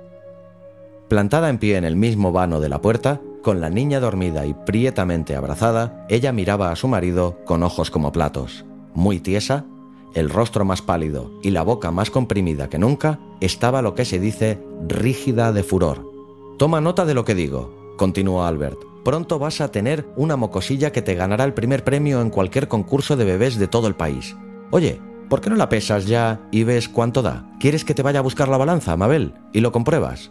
[1.09, 4.55] Plantada en pie en el mismo vano de la puerta, con la niña dormida y
[4.55, 8.65] prietamente abrazada, ella miraba a su marido con ojos como platos.
[8.95, 9.67] Muy tiesa,
[10.15, 14.19] el rostro más pálido y la boca más comprimida que nunca, estaba lo que se
[14.19, 16.11] dice rígida de furor.
[16.57, 18.79] Toma nota de lo que digo, continuó Albert.
[19.05, 23.17] Pronto vas a tener una mocosilla que te ganará el primer premio en cualquier concurso
[23.17, 24.37] de bebés de todo el país.
[24.71, 25.01] Oye,
[25.33, 27.47] ¿Por qué no la pesas ya y ves cuánto da?
[27.59, 29.33] ¿Quieres que te vaya a buscar la balanza, Mabel?
[29.55, 30.31] Y lo compruebas.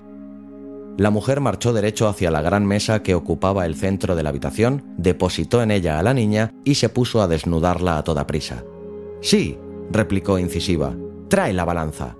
[0.95, 4.83] La mujer marchó derecho hacia la gran mesa que ocupaba el centro de la habitación,
[4.97, 8.63] depositó en ella a la niña y se puso a desnudarla a toda prisa.
[9.21, 9.57] Sí,
[9.89, 10.93] replicó incisiva,
[11.29, 12.15] trae la balanza.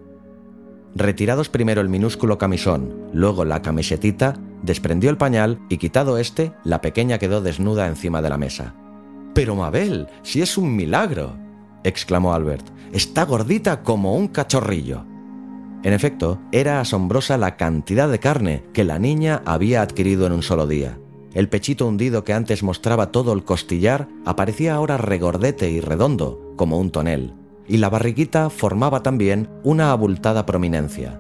[0.96, 6.82] Retirados primero el minúsculo camisón, luego la camisetita, desprendió el pañal y quitado este, la
[6.82, 8.74] pequeña quedó desnuda encima de la mesa.
[9.36, 11.36] Pero Mabel, si es un milagro
[11.84, 12.66] exclamó Albert.
[12.92, 15.06] Está gordita como un cachorrillo.
[15.84, 20.44] En efecto, era asombrosa la cantidad de carne que la niña había adquirido en un
[20.44, 21.00] solo día.
[21.34, 26.78] El pechito hundido que antes mostraba todo el costillar aparecía ahora regordete y redondo, como
[26.78, 27.34] un tonel,
[27.68, 31.20] y la barriguita formaba también una abultada prominencia.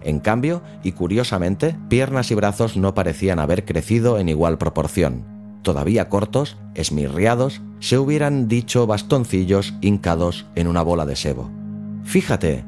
[0.00, 6.08] En cambio, y curiosamente, piernas y brazos no parecían haber crecido en igual proporción todavía
[6.08, 11.50] cortos, esmirriados, se hubieran dicho bastoncillos hincados en una bola de sebo.
[12.04, 12.64] Fíjate,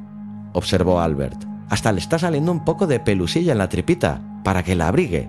[0.53, 4.75] observó Albert, hasta le está saliendo un poco de pelusilla en la tripita, para que
[4.75, 5.29] la abrigue.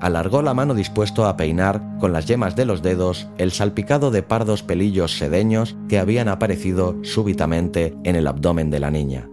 [0.00, 4.22] Alargó la mano dispuesto a peinar con las yemas de los dedos el salpicado de
[4.22, 9.28] pardos pelillos sedeños que habían aparecido súbitamente en el abdomen de la niña.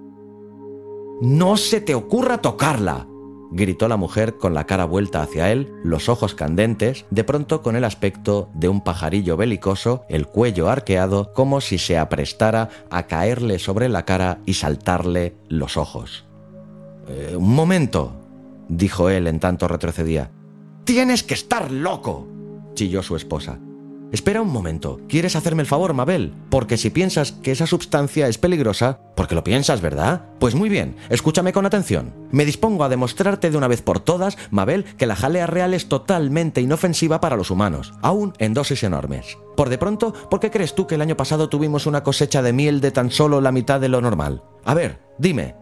[1.21, 3.07] ¡No se te ocurra tocarla!
[3.51, 7.75] Gritó la mujer con la cara vuelta hacia él, los ojos candentes, de pronto con
[7.75, 13.59] el aspecto de un pajarillo belicoso, el cuello arqueado, como si se aprestara a caerle
[13.59, 16.25] sobre la cara y saltarle los ojos.
[17.07, 18.13] Eh, un momento,
[18.67, 20.31] dijo él en tanto retrocedía.
[20.83, 22.27] Tienes que estar loco,
[22.73, 23.59] chilló su esposa.
[24.15, 25.01] Espera un momento.
[25.09, 26.33] ¿Quieres hacerme el favor, Mabel?
[26.49, 30.29] Porque si piensas que esa sustancia es peligrosa, porque lo piensas, ¿verdad?
[30.39, 32.13] Pues muy bien, escúchame con atención.
[32.31, 35.89] Me dispongo a demostrarte de una vez por todas, Mabel, que la jalea real es
[35.89, 39.37] totalmente inofensiva para los humanos, aún en dosis enormes.
[39.57, 42.53] Por de pronto, ¿por qué crees tú que el año pasado tuvimos una cosecha de
[42.53, 44.43] miel de tan solo la mitad de lo normal?
[44.63, 45.57] A ver, dime.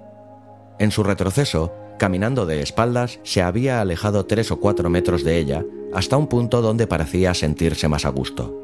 [0.77, 5.65] En su retroceso, caminando de espaldas, se había alejado tres o cuatro metros de ella
[5.93, 8.59] hasta un punto donde parecía sentirse más a gusto.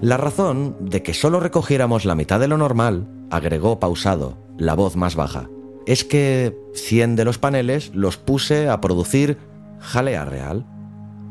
[0.00, 4.96] La razón de que solo recogiéramos la mitad de lo normal, agregó pausado, la voz
[4.96, 5.48] más baja,
[5.86, 9.38] es que 100 de los paneles los puse a producir
[9.80, 10.66] jalea real.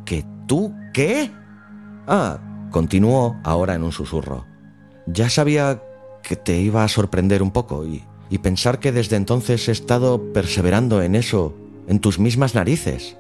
[0.06, 1.32] ¿Que tú qué?
[2.08, 2.40] Ah,
[2.72, 4.46] continuó ahora en un susurro.
[5.08, 5.82] Ya sabía
[6.22, 8.04] que te iba a sorprender un poco y,
[8.34, 11.54] y pensar que desde entonces he estado perseverando en eso,
[11.88, 13.16] en tus mismas narices.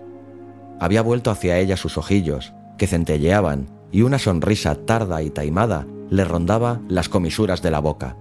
[0.80, 6.26] Había vuelto hacia ella sus ojillos, que centelleaban, y una sonrisa tarda y taimada le
[6.26, 8.18] rondaba las comisuras de la boca.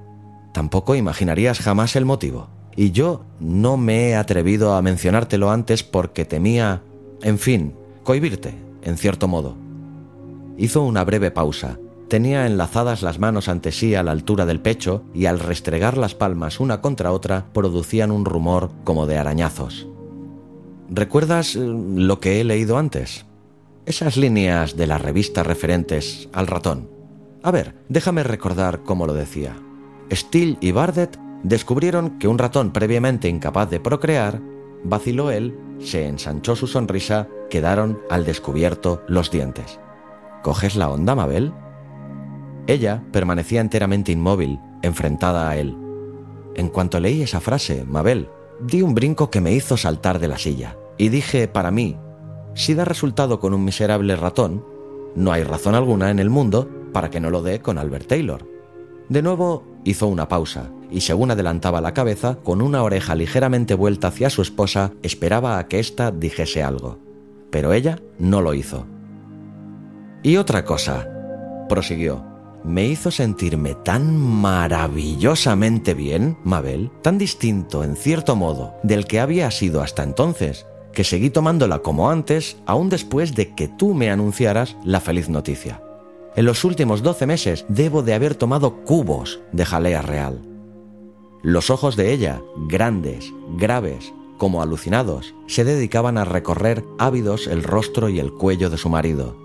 [0.52, 2.50] Tampoco imaginarías jamás el motivo.
[2.76, 6.82] Y yo no me he atrevido a mencionártelo antes porque temía,
[7.22, 7.74] en fin,
[8.04, 9.56] cohibirte, en cierto modo.
[10.58, 11.78] Hizo una breve pausa.
[12.12, 16.14] Tenía enlazadas las manos ante sí a la altura del pecho y al restregar las
[16.14, 19.88] palmas una contra otra producían un rumor como de arañazos.
[20.90, 23.24] ¿Recuerdas eh, lo que he leído antes?
[23.86, 26.90] Esas líneas de las revistas referentes al ratón.
[27.42, 29.56] A ver, déjame recordar cómo lo decía.
[30.12, 34.38] Steele y Bardet descubrieron que un ratón previamente incapaz de procrear,
[34.84, 39.80] vaciló él, se ensanchó su sonrisa, quedaron al descubierto los dientes.
[40.42, 41.54] ¿Coges la onda, Mabel?
[42.66, 45.76] Ella permanecía enteramente inmóvil, enfrentada a él.
[46.54, 48.28] En cuanto leí esa frase, Mabel,
[48.60, 50.76] di un brinco que me hizo saltar de la silla.
[50.98, 51.96] Y dije para mí,
[52.54, 54.64] si da resultado con un miserable ratón,
[55.16, 58.46] no hay razón alguna en el mundo para que no lo dé con Albert Taylor.
[59.08, 64.08] De nuevo hizo una pausa, y según adelantaba la cabeza, con una oreja ligeramente vuelta
[64.08, 66.98] hacia su esposa, esperaba a que ésta dijese algo.
[67.50, 68.86] Pero ella no lo hizo.
[70.22, 71.08] Y otra cosa,
[71.68, 72.24] prosiguió,
[72.64, 79.50] me hizo sentirme tan maravillosamente bien, Mabel, tan distinto, en cierto modo, del que había
[79.50, 84.76] sido hasta entonces, que seguí tomándola como antes, aún después de que tú me anunciaras
[84.84, 85.82] la feliz noticia.
[86.36, 90.40] En los últimos 12 meses debo de haber tomado cubos de jalea real.
[91.42, 98.08] Los ojos de ella, grandes, graves, como alucinados, se dedicaban a recorrer ávidos el rostro
[98.08, 99.41] y el cuello de su marido.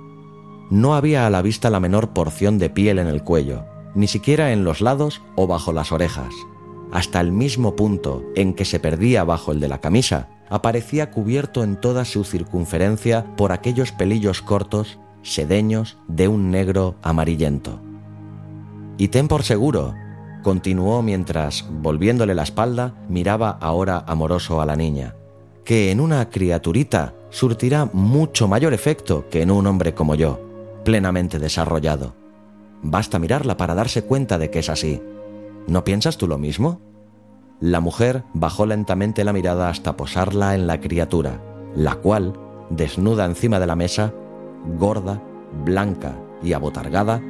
[0.69, 3.65] No había a la vista la menor porción de piel en el cuello,
[3.95, 6.33] ni siquiera en los lados o bajo las orejas.
[6.91, 11.63] Hasta el mismo punto en que se perdía bajo el de la camisa, aparecía cubierto
[11.63, 17.79] en toda su circunferencia por aquellos pelillos cortos, sedeños, de un negro amarillento.
[18.97, 19.93] Y ten por seguro,
[20.43, 25.15] continuó mientras, volviéndole la espalda, miraba ahora amoroso a la niña,
[25.65, 30.46] que en una criaturita surtirá mucho mayor efecto que en un hombre como yo,
[30.87, 32.15] plenamente desarrollado.
[32.81, 35.01] Basta mirarla para darse cuenta de que es así.
[35.67, 36.79] ¿No piensas tú lo mismo?
[37.59, 41.43] La mujer bajó lentamente la mirada hasta posarla en la criatura,
[41.75, 42.39] la cual,
[42.69, 44.13] desnuda encima de la mesa,
[44.79, 45.21] gorda,
[45.65, 47.21] blanca y abotargada,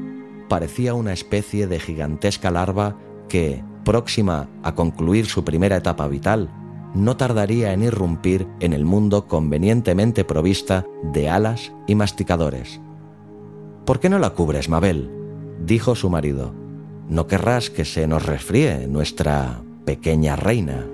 [0.49, 2.95] parecía una especie de gigantesca larva
[3.27, 6.51] que, próxima a concluir su primera etapa vital,
[6.93, 12.81] no tardaría en irrumpir en el mundo convenientemente provista de alas y masticadores.
[13.87, 15.09] ¿Por qué no la cubres, Mabel?
[15.63, 16.53] dijo su marido.
[17.07, 20.85] No querrás que se nos resfríe nuestra pequeña reina.